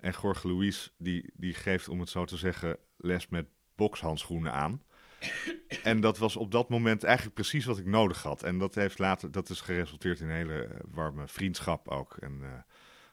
en 0.00 0.14
Jorge 0.22 0.48
Luis, 0.48 0.94
die, 0.98 1.32
die 1.34 1.54
geeft, 1.54 1.88
om 1.88 2.00
het 2.00 2.08
zo 2.08 2.24
te 2.24 2.36
zeggen, 2.36 2.76
les 2.96 3.28
met 3.28 3.46
bokshandschoenen 3.74 4.52
aan. 4.52 4.82
En 5.82 6.00
dat 6.00 6.18
was 6.18 6.36
op 6.36 6.50
dat 6.50 6.68
moment 6.68 7.04
eigenlijk 7.04 7.34
precies 7.34 7.64
wat 7.64 7.78
ik 7.78 7.86
nodig 7.86 8.22
had. 8.22 8.42
En 8.42 8.58
dat, 8.58 8.74
heeft 8.74 8.98
later, 8.98 9.30
dat 9.30 9.48
is 9.48 9.60
geresulteerd 9.60 10.20
in 10.20 10.28
een 10.28 10.36
hele 10.36 10.68
warme 10.90 11.28
vriendschap 11.28 11.88
ook. 11.88 12.16
En 12.16 12.38
uh, 12.42 12.48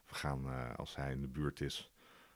we 0.05 0.15
gaan, 0.15 0.45
uh, 0.45 0.75
als 0.75 0.95
hij 0.95 1.11
in 1.11 1.21
de 1.21 1.27
buurt 1.27 1.61
is, 1.61 1.91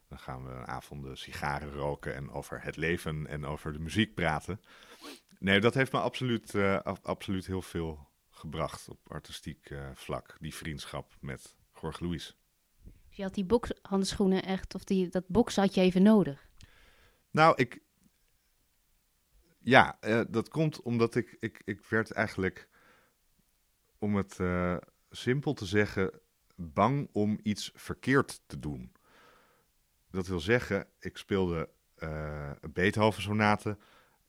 dan 0.08 0.20
gaan 0.20 0.46
we 0.46 0.52
een 0.52 0.68
avond 0.68 1.20
sigaren 1.20 1.72
roken 1.74 2.16
en 2.16 2.32
over 2.32 2.64
het 2.64 2.76
leven 2.76 3.28
en 3.28 3.46
over 3.46 3.74
de 3.74 3.80
muziek 3.80 4.14
praten. 4.14 4.62
Nee, 5.40 5.60
dat 5.60 5.74
heeft 5.74 5.92
me 5.92 6.00
absoluut, 6.00 6.54
uh, 6.54 6.80
absoluut 7.02 7.46
heel 7.46 7.62
veel 7.62 8.08
gebracht 8.30 8.90
op 8.90 9.12
artistiek 9.12 9.74
vlak, 9.94 10.38
die 10.40 10.56
vriendschap 10.56 11.16
met 11.20 11.58
Jorge 11.82 12.04
Louis. 12.04 12.38
Dus 13.08 13.16
je 13.16 13.24
had 13.24 13.34
die 13.34 13.46
bokshandschoenen 13.46 14.44
echt, 14.44 14.76
of 14.76 14.84
die, 14.84 15.08
dat 15.08 15.28
boksen 15.28 15.64
had 15.64 15.74
je 15.74 15.82
even 15.82 16.04
nodig? 16.04 16.48
Nou, 17.32 17.54
ik, 17.56 17.82
ja, 19.60 19.98
uh, 20.02 20.22
dat 20.30 20.50
komt 20.50 20.82
omdat 20.82 21.16
ik, 21.16 21.38
ik, 21.40 21.62
ik 21.66 21.86
werd 21.86 22.12
eigenlijk, 22.12 22.70
om 23.98 24.16
het 24.16 24.40
simpel 25.10 25.54
te 25.54 25.66
zeggen, 25.66 26.20
bang 26.56 27.10
om 27.12 27.40
iets 27.44 27.72
verkeerd 27.74 28.42
te 28.46 28.60
doen. 28.60 28.92
Dat 30.10 30.28
wil 30.28 30.40
zeggen, 30.40 30.88
ik 31.00 31.18
speelde 31.18 31.70
Beethoven-sonaten 32.74 33.80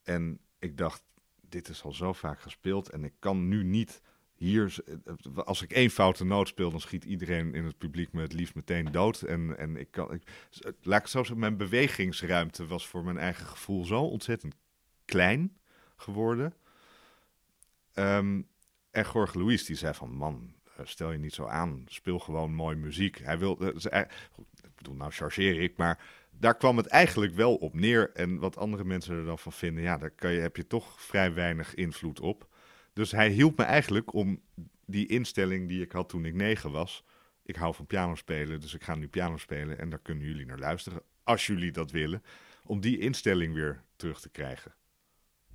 en 0.03 0.41
ik 0.67 0.77
dacht, 0.77 1.03
dit 1.41 1.69
is 1.69 1.83
al 1.83 1.93
zo 1.93 2.13
vaak 2.13 2.41
gespeeld 2.41 2.91
en 2.91 3.05
ik 3.05 3.15
kan 3.19 3.49
nu 3.49 3.65
niet 3.65 4.03
hier, 4.35 4.75
als 5.35 5.63
ik 5.63 5.73
één 5.73 5.91
foute 5.91 6.25
noot 6.25 6.49
speel, 6.49 6.71
dan 6.71 6.81
schiet 6.81 7.05
iedereen 7.05 7.55
in 7.55 7.65
het 7.65 7.79
publiek 7.79 8.13
me 8.13 8.23
het 8.23 8.33
liefst 8.33 8.55
meteen 8.55 8.93
dood. 8.93 9.23
En, 9.23 9.59
en 9.59 9.77
ik 9.77 9.91
kan, 9.91 10.13
ik, 10.13 10.23
laat 10.83 11.01
ik 11.01 11.07
zo 11.07 11.35
mijn 11.35 11.57
bewegingsruimte 11.57 12.67
was 12.67 12.87
voor 12.87 13.05
mijn 13.05 13.19
eigen 13.19 13.47
gevoel 13.47 13.85
zo 13.85 14.03
ontzettend 14.03 14.55
klein 15.05 15.57
geworden. 15.97 16.55
Um, 17.95 18.49
en 18.91 19.07
Jorge 19.13 19.39
Luis 19.39 19.65
die 19.65 19.77
zei 19.77 19.95
van, 19.95 20.11
man, 20.11 20.55
stel 20.83 21.13
je 21.13 21.19
niet 21.19 21.35
zo 21.35 21.47
aan, 21.47 21.85
speel 21.87 22.19
gewoon 22.19 22.55
mooi 22.55 22.77
muziek. 22.77 23.19
Hij 23.19 23.39
wil, 23.39 23.59
nou 24.95 25.11
chargeer 25.13 25.61
ik, 25.61 25.77
maar 25.77 25.99
daar 26.31 26.57
kwam 26.57 26.77
het 26.77 26.87
eigenlijk 26.87 27.35
wel 27.35 27.55
op 27.55 27.75
neer. 27.75 28.11
En 28.15 28.39
wat 28.39 28.57
andere 28.57 28.85
mensen 28.85 29.17
er 29.17 29.25
dan 29.25 29.39
van 29.39 29.53
vinden, 29.53 29.83
ja, 29.83 29.99
daar 29.99 30.11
kan 30.11 30.33
je, 30.33 30.41
heb 30.41 30.57
je 30.57 30.67
toch 30.67 31.01
vrij 31.01 31.35
weinig 31.35 31.75
invloed 31.75 32.21
op. 32.21 32.49
Dus 32.93 33.11
hij 33.11 33.29
hielp 33.29 33.59
me 33.59 33.65
eigenlijk 33.65 34.15
om 34.15 34.41
die 34.87 35.07
instelling 35.07 35.69
die 35.69 35.83
ik 35.83 35.93
had 35.93 36.09
toen 36.09 36.25
ik 36.25 36.35
negen 36.35 36.71
was. 36.71 37.05
Ik 37.43 37.57
hou 37.57 37.75
van 37.75 37.87
piano 37.87 38.15
spelen, 38.15 38.61
dus 38.61 38.75
ik 38.75 38.83
ga 38.83 38.95
nu 38.95 39.09
piano 39.09 39.37
spelen 39.37 39.79
en 39.79 39.91
daar 39.91 39.99
kunnen 39.99 40.25
jullie 40.25 40.47
naar 40.47 40.59
luisteren, 40.59 41.03
als 41.23 41.47
jullie 41.47 41.73
dat 41.73 41.91
willen. 41.91 42.23
Om 42.65 42.81
die 42.81 42.99
instelling 42.99 43.55
weer 43.55 43.83
terug 43.97 44.21
te 44.21 44.29
krijgen. 44.29 44.75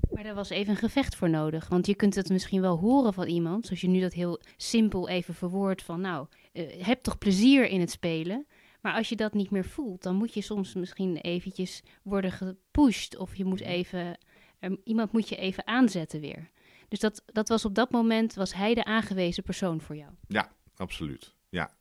Maar 0.10 0.24
daar 0.24 0.36
was 0.36 0.50
even 0.50 0.72
een 0.72 0.80
gevecht 0.80 1.16
voor 1.16 1.30
nodig. 1.30 1.68
Want 1.68 1.86
je 1.86 1.96
kunt 1.96 2.16
het 2.16 2.30
misschien 2.30 2.62
wel 2.62 2.78
horen 2.78 3.14
van 3.14 3.28
iemand, 3.28 3.66
zoals 3.66 3.82
je 3.82 3.88
nu 3.88 4.00
dat 4.00 4.14
heel 4.14 4.42
simpel 4.58 5.10
even 5.10 5.34
verwoordt 5.34 5.84
van 5.84 6.02
nou, 6.02 6.28
uh, 6.54 6.84
heb 6.84 7.02
toch 7.02 7.18
plezier 7.18 7.68
in 7.68 7.80
het 7.80 7.92
spelen. 7.92 8.48
Maar 8.82 8.94
als 8.94 9.10
je 9.10 9.16
dat 9.16 9.34
niet 9.34 9.52
meer 9.52 9.66
voelt, 9.66 10.04
dan 10.04 10.16
moet 10.16 10.34
je 10.34 10.42
soms 10.42 10.74
misschien 10.74 11.18
eventjes 11.18 11.84
worden 12.04 12.32
gepusht. 12.32 13.18
Of 13.18 13.36
je 13.36 13.46
moet 13.46 13.62
even, 13.62 14.18
um, 14.60 14.82
iemand 14.84 15.12
moet 15.12 15.30
je 15.30 15.36
even 15.36 15.68
aanzetten 15.68 16.20
weer. 16.20 16.50
Dus 16.88 17.00
dat, 17.00 17.24
dat 17.26 17.50
was 17.50 17.66
op 17.66 17.76
dat 17.76 17.92
moment, 17.92 18.34
was 18.34 18.54
hij 18.54 18.74
de 18.74 18.86
aangewezen 18.86 19.44
persoon 19.44 19.82
voor 19.82 19.96
jou? 19.96 20.12
Ja, 20.28 20.52
absoluut. 20.76 21.36
Ja. 21.50 21.80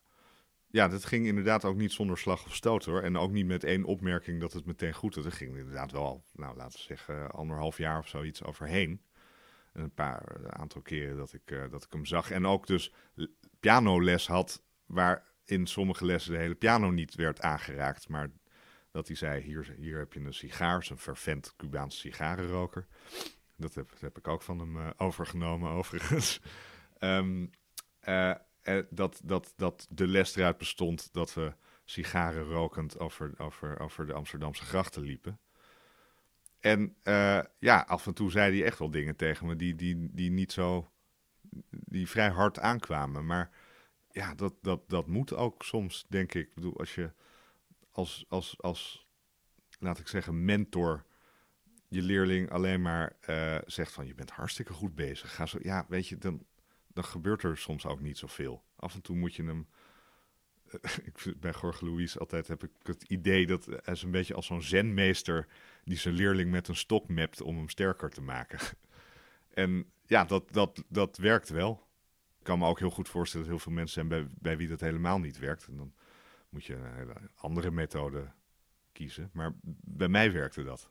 Ja, 0.67 0.89
dat 0.89 1.05
ging 1.05 1.27
inderdaad 1.27 1.65
ook 1.65 1.77
niet 1.77 1.93
zonder 1.93 2.19
slag 2.19 2.45
of 2.47 2.55
stoot 2.55 2.85
hoor. 2.85 3.03
En 3.03 3.17
ook 3.17 3.31
niet 3.31 3.47
met 3.47 3.65
één 3.65 3.85
opmerking 3.85 4.41
dat 4.41 4.53
het 4.53 4.67
meteen 4.67 4.95
goed 4.95 5.15
was. 5.15 5.25
Er 5.25 5.33
ging 5.33 5.57
inderdaad 5.57 5.93
wel, 5.93 6.25
nou 6.33 6.57
laten 6.57 6.79
we 6.79 6.85
zeggen, 6.85 7.31
anderhalf 7.31 7.79
jaar 7.79 7.99
of 7.99 8.09
zoiets 8.09 8.45
overheen. 8.45 9.03
En 9.73 9.83
een 9.83 9.95
paar, 9.95 10.37
een 10.41 10.53
aantal 10.53 10.83
keren 10.83 11.17
dat 11.17 11.33
ik, 11.33 11.51
uh, 11.51 11.71
dat 11.71 11.85
ik 11.85 11.93
hem 11.93 12.05
zag. 12.05 12.31
En 12.31 12.47
ook 12.47 12.67
dus 12.67 12.93
pianoles 13.61 14.27
had, 14.27 14.63
waar 14.87 15.30
in 15.51 15.67
sommige 15.67 16.05
lessen 16.05 16.33
de 16.33 16.39
hele 16.39 16.55
piano 16.55 16.91
niet 16.91 17.15
werd 17.15 17.41
aangeraakt. 17.41 18.09
Maar 18.09 18.31
dat 18.91 19.07
hij 19.07 19.17
zei, 19.17 19.43
hier, 19.43 19.75
hier 19.79 19.99
heb 19.99 20.13
je 20.13 20.21
een 20.21 20.35
sigaar, 20.35 20.87
een 20.91 20.99
vervent 20.99 21.57
Cubaanse 21.57 21.99
sigarenroker. 21.99 22.87
Dat 23.57 23.75
heb, 23.75 23.91
heb 24.01 24.19
ik 24.19 24.29
ook 24.29 24.43
van 24.43 24.59
hem 24.59 24.77
uh, 24.77 24.91
overgenomen 24.97 25.71
overigens. 25.71 26.41
um, 27.01 27.51
dat, 28.91 29.21
dat, 29.25 29.53
dat 29.57 29.87
de 29.91 30.07
les 30.07 30.37
eruit 30.37 30.59
bestond 30.59 31.13
dat 31.13 31.35
we 31.35 31.55
sigaren 31.85 32.45
rokend 32.45 32.99
over, 32.99 33.33
over, 33.39 33.81
over 33.81 34.07
de 34.07 34.13
Amsterdamse 34.13 34.65
grachten 34.65 35.03
liepen. 35.03 35.39
En 36.61 36.97
ja, 37.59 37.85
af 37.87 38.07
en 38.07 38.15
toe 38.15 38.31
zei 38.31 38.57
hij 38.57 38.67
echt 38.67 38.79
wel 38.79 38.91
dingen 38.91 39.17
tegen 39.17 39.47
me 39.47 39.57
die, 39.57 39.75
die, 39.75 40.09
die 40.13 40.31
niet 40.31 40.53
zo, 40.53 40.91
die 41.71 42.09
vrij 42.09 42.29
hard 42.29 42.59
aankwamen. 42.59 43.27
Maar 43.27 43.51
ja, 44.11 44.35
dat, 44.35 44.55
dat, 44.63 44.89
dat 44.89 45.07
moet 45.07 45.35
ook 45.35 45.63
soms, 45.63 46.07
denk 46.09 46.35
ik. 46.35 46.49
Ik 46.49 46.55
bedoel, 46.55 46.79
als 46.79 46.95
je 46.95 47.13
als, 47.91 48.25
als, 48.29 48.57
als, 48.61 49.07
laat 49.79 49.99
ik 49.99 50.09
zeggen, 50.09 50.45
mentor 50.45 51.05
je 51.89 52.03
leerling 52.03 52.51
alleen 52.51 52.83
maar 52.83 53.17
uh, 53.29 53.59
zegt 53.67 53.93
van 53.93 54.07
je 54.07 54.15
bent 54.15 54.31
hartstikke 54.31 54.73
goed 54.73 54.95
bezig. 54.95 55.35
Ga 55.35 55.47
zo, 55.47 55.59
ja, 55.63 55.87
weet 55.89 56.09
je, 56.09 56.19
dan, 56.19 56.47
dan 56.87 57.05
gebeurt 57.05 57.43
er 57.43 57.59
soms 57.59 57.87
ook 57.87 58.01
niet 58.01 58.19
zoveel. 58.19 58.65
Af 58.77 58.95
en 58.95 59.03
toe 59.03 59.17
moet 59.17 59.35
je 59.35 59.45
hem. 59.45 59.69
ik, 61.05 61.41
bij 61.41 61.55
Jorge 61.61 61.85
Louis 61.85 62.19
altijd 62.19 62.49
heb 62.49 62.65
ik 62.65 62.71
het 62.83 63.03
idee 63.03 63.47
dat 63.47 63.65
hij 63.67 63.95
is 63.95 64.03
een 64.03 64.11
beetje 64.11 64.35
als 64.35 64.47
zo'n 64.47 64.63
zenmeester 64.63 65.47
die 65.85 65.97
zijn 65.97 66.15
leerling 66.15 66.51
met 66.51 66.69
een 66.69 66.77
stok 66.77 67.09
mapt 67.09 67.43
om 67.43 67.57
hem 67.57 67.69
sterker 67.69 68.11
te 68.11 68.21
maken. 68.21 68.59
en 69.55 69.91
ja, 70.07 70.25
dat, 70.25 70.53
dat, 70.53 70.85
dat 70.89 71.17
werkt 71.17 71.49
wel. 71.49 71.89
Ik 72.51 72.57
kan 72.57 72.65
me 72.65 72.71
ook 72.73 72.79
heel 72.79 72.91
goed 72.91 73.09
voorstellen 73.09 73.47
dat 73.47 73.55
heel 73.55 73.65
veel 73.65 73.73
mensen 73.73 73.95
zijn 73.95 74.09
bij, 74.09 74.35
bij 74.39 74.57
wie 74.57 74.69
dat 74.69 74.81
helemaal 74.81 75.19
niet 75.19 75.39
werkt. 75.39 75.67
En 75.67 75.77
dan 75.77 75.93
moet 76.49 76.65
je 76.65 76.75
een 76.75 76.95
hele 76.95 77.15
andere 77.37 77.71
methode 77.71 78.33
kiezen. 78.93 79.31
Maar 79.33 79.53
bij 79.81 80.09
mij 80.09 80.33
werkte 80.33 80.63
dat. 80.63 80.91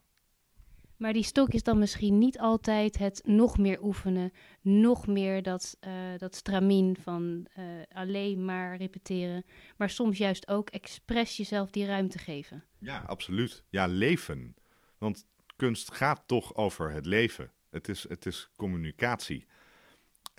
Maar 0.98 1.14
die 1.14 1.24
stok 1.24 1.50
is 1.50 1.64
dan 1.64 1.80
misschien 1.80 2.18
niet 2.18 2.40
altijd 2.40 2.98
het 2.98 3.22
nog 3.26 3.58
meer 3.58 3.84
oefenen, 3.84 4.32
nog 4.62 5.08
meer 5.08 5.44
dat, 5.44 5.78
uh, 5.88 5.92
dat 6.18 6.36
stramien 6.36 6.98
van 7.02 7.48
uh, 7.58 7.66
alleen 7.92 8.46
maar 8.46 8.78
repeteren, 8.78 9.46
maar 9.78 9.90
soms 9.90 10.18
juist 10.18 10.48
ook 10.48 10.70
expres 10.70 11.38
jezelf 11.38 11.72
die 11.72 11.86
ruimte 11.86 12.18
geven. 12.18 12.64
Ja, 12.78 13.04
absoluut. 13.08 13.64
Ja, 13.70 13.88
leven. 13.88 14.56
Want 14.98 15.26
kunst 15.56 15.94
gaat 15.94 16.24
toch 16.26 16.56
over 16.56 16.92
het 16.92 17.06
leven. 17.06 17.52
Het 17.70 17.90
is, 17.90 18.06
het 18.10 18.26
is 18.26 18.50
communicatie. 18.56 19.48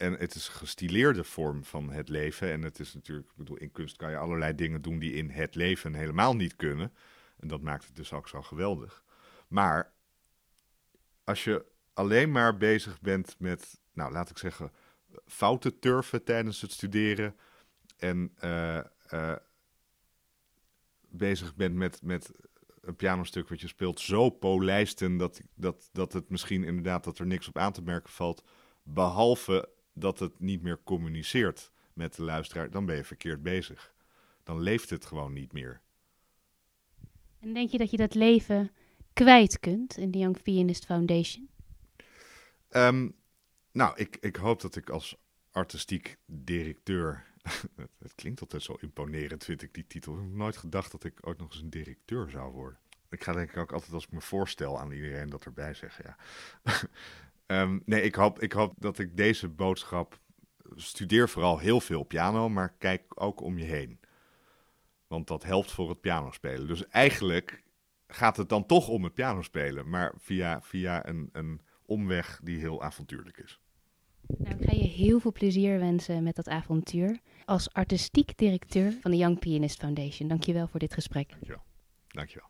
En 0.00 0.12
het 0.12 0.34
is 0.34 0.48
een 0.48 0.54
gestileerde 0.54 1.24
vorm 1.24 1.64
van 1.64 1.90
het 1.90 2.08
leven. 2.08 2.50
En 2.50 2.62
het 2.62 2.78
is 2.78 2.94
natuurlijk, 2.94 3.28
ik 3.28 3.36
bedoel, 3.36 3.56
in 3.56 3.72
kunst 3.72 3.96
kan 3.96 4.10
je 4.10 4.16
allerlei 4.16 4.54
dingen 4.54 4.82
doen 4.82 4.98
die 4.98 5.12
in 5.12 5.30
het 5.30 5.54
leven 5.54 5.94
helemaal 5.94 6.36
niet 6.36 6.56
kunnen. 6.56 6.92
En 7.36 7.48
dat 7.48 7.60
maakt 7.60 7.86
het 7.86 7.96
dus 7.96 8.12
ook 8.12 8.28
zo 8.28 8.42
geweldig. 8.42 9.04
Maar 9.48 9.92
als 11.24 11.44
je 11.44 11.64
alleen 11.92 12.30
maar 12.30 12.56
bezig 12.56 13.00
bent 13.00 13.36
met, 13.38 13.80
nou 13.92 14.12
laat 14.12 14.30
ik 14.30 14.38
zeggen, 14.38 14.72
fouten 15.26 15.78
turven 15.78 16.24
tijdens 16.24 16.60
het 16.60 16.72
studeren 16.72 17.36
en 17.96 18.34
uh, 18.44 18.80
uh, 19.12 19.36
bezig 21.08 21.54
bent 21.54 21.74
met, 21.74 22.02
met 22.02 22.30
een 22.80 22.96
pianostuk 22.96 23.48
wat 23.48 23.60
je 23.60 23.68
speelt 23.68 24.00
zo 24.00 24.30
polijsten 24.30 25.16
dat, 25.16 25.40
dat, 25.54 25.88
dat 25.92 26.12
het 26.12 26.30
misschien 26.30 26.64
inderdaad 26.64 27.04
dat 27.04 27.18
er 27.18 27.26
niks 27.26 27.48
op 27.48 27.58
aan 27.58 27.72
te 27.72 27.82
merken 27.82 28.12
valt, 28.12 28.44
behalve 28.82 29.78
dat 29.92 30.18
het 30.18 30.40
niet 30.40 30.62
meer 30.62 30.82
communiceert 30.84 31.72
met 31.92 32.14
de 32.14 32.22
luisteraar, 32.22 32.70
dan 32.70 32.86
ben 32.86 32.96
je 32.96 33.04
verkeerd 33.04 33.42
bezig. 33.42 33.94
Dan 34.42 34.60
leeft 34.60 34.90
het 34.90 35.04
gewoon 35.04 35.32
niet 35.32 35.52
meer. 35.52 35.80
En 37.40 37.52
denk 37.54 37.70
je 37.70 37.78
dat 37.78 37.90
je 37.90 37.96
dat 37.96 38.14
leven 38.14 38.70
kwijt 39.12 39.60
kunt 39.60 39.96
in 39.96 40.10
de 40.10 40.18
Young 40.18 40.42
Pianist 40.42 40.84
Foundation? 40.84 41.48
Ehm, 42.68 43.08
nou, 43.72 43.96
ik, 43.96 44.16
ik 44.20 44.36
hoop 44.36 44.60
dat 44.60 44.76
ik 44.76 44.90
als 44.90 45.16
artistiek 45.50 46.16
directeur. 46.26 47.26
het, 47.76 47.90
het 47.98 48.14
klinkt 48.14 48.40
altijd 48.40 48.62
zo 48.62 48.76
imponerend, 48.80 49.44
vind 49.44 49.62
ik 49.62 49.74
die 49.74 49.86
titel. 49.86 50.14
Ik 50.14 50.20
heb 50.20 50.30
nooit 50.30 50.56
gedacht 50.56 50.92
dat 50.92 51.04
ik 51.04 51.26
ooit 51.26 51.38
nog 51.38 51.52
eens 51.52 51.60
een 51.60 51.70
directeur 51.70 52.30
zou 52.30 52.52
worden. 52.52 52.78
Ik 53.10 53.24
ga 53.24 53.32
denk 53.32 53.50
ik 53.50 53.56
ook 53.56 53.72
altijd 53.72 53.92
als 53.92 54.04
ik 54.04 54.12
me 54.12 54.20
voorstel 54.20 54.78
aan 54.78 54.92
iedereen 54.92 55.30
dat 55.30 55.44
erbij 55.44 55.74
zeggen. 55.74 56.04
Ja. 56.04 56.16
Ehm, 57.50 57.78
nee, 57.84 58.02
ik 58.02 58.14
hoop, 58.14 58.40
ik 58.40 58.52
hoop 58.52 58.74
dat 58.78 58.98
ik 58.98 59.16
deze 59.16 59.48
boodschap. 59.48 60.18
Studeer 60.74 61.28
vooral 61.28 61.58
heel 61.58 61.80
veel 61.80 62.02
piano, 62.02 62.48
maar 62.48 62.74
kijk 62.78 63.02
ook 63.14 63.40
om 63.40 63.58
je 63.58 63.64
heen. 63.64 64.00
Want 65.06 65.26
dat 65.26 65.42
helpt 65.42 65.70
voor 65.70 65.88
het 65.88 66.00
pianospelen. 66.00 66.66
Dus 66.66 66.88
eigenlijk 66.88 67.62
gaat 68.06 68.36
het 68.36 68.48
dan 68.48 68.66
toch 68.66 68.88
om 68.88 69.04
het 69.04 69.14
pianospelen, 69.14 69.88
maar 69.88 70.12
via, 70.16 70.62
via 70.62 71.06
een, 71.06 71.28
een 71.32 71.60
omweg 71.86 72.40
die 72.42 72.58
heel 72.58 72.82
avontuurlijk 72.82 73.38
is. 73.38 73.60
Nou, 74.38 74.56
ik 74.58 74.68
ga 74.68 74.76
je 74.76 74.88
heel 74.88 75.20
veel 75.20 75.32
plezier 75.32 75.78
wensen 75.78 76.22
met 76.22 76.36
dat 76.36 76.48
avontuur. 76.48 77.18
Als 77.44 77.72
artistiek 77.72 78.38
directeur 78.38 78.92
van 79.00 79.10
de 79.10 79.16
Young 79.16 79.38
Pianist 79.38 79.78
Foundation. 79.78 80.28
Dankjewel 80.28 80.66
voor 80.66 80.80
dit 80.80 80.94
gesprek. 80.94 81.30
Dankjewel. 81.30 81.62
Dankjewel. 82.08 82.49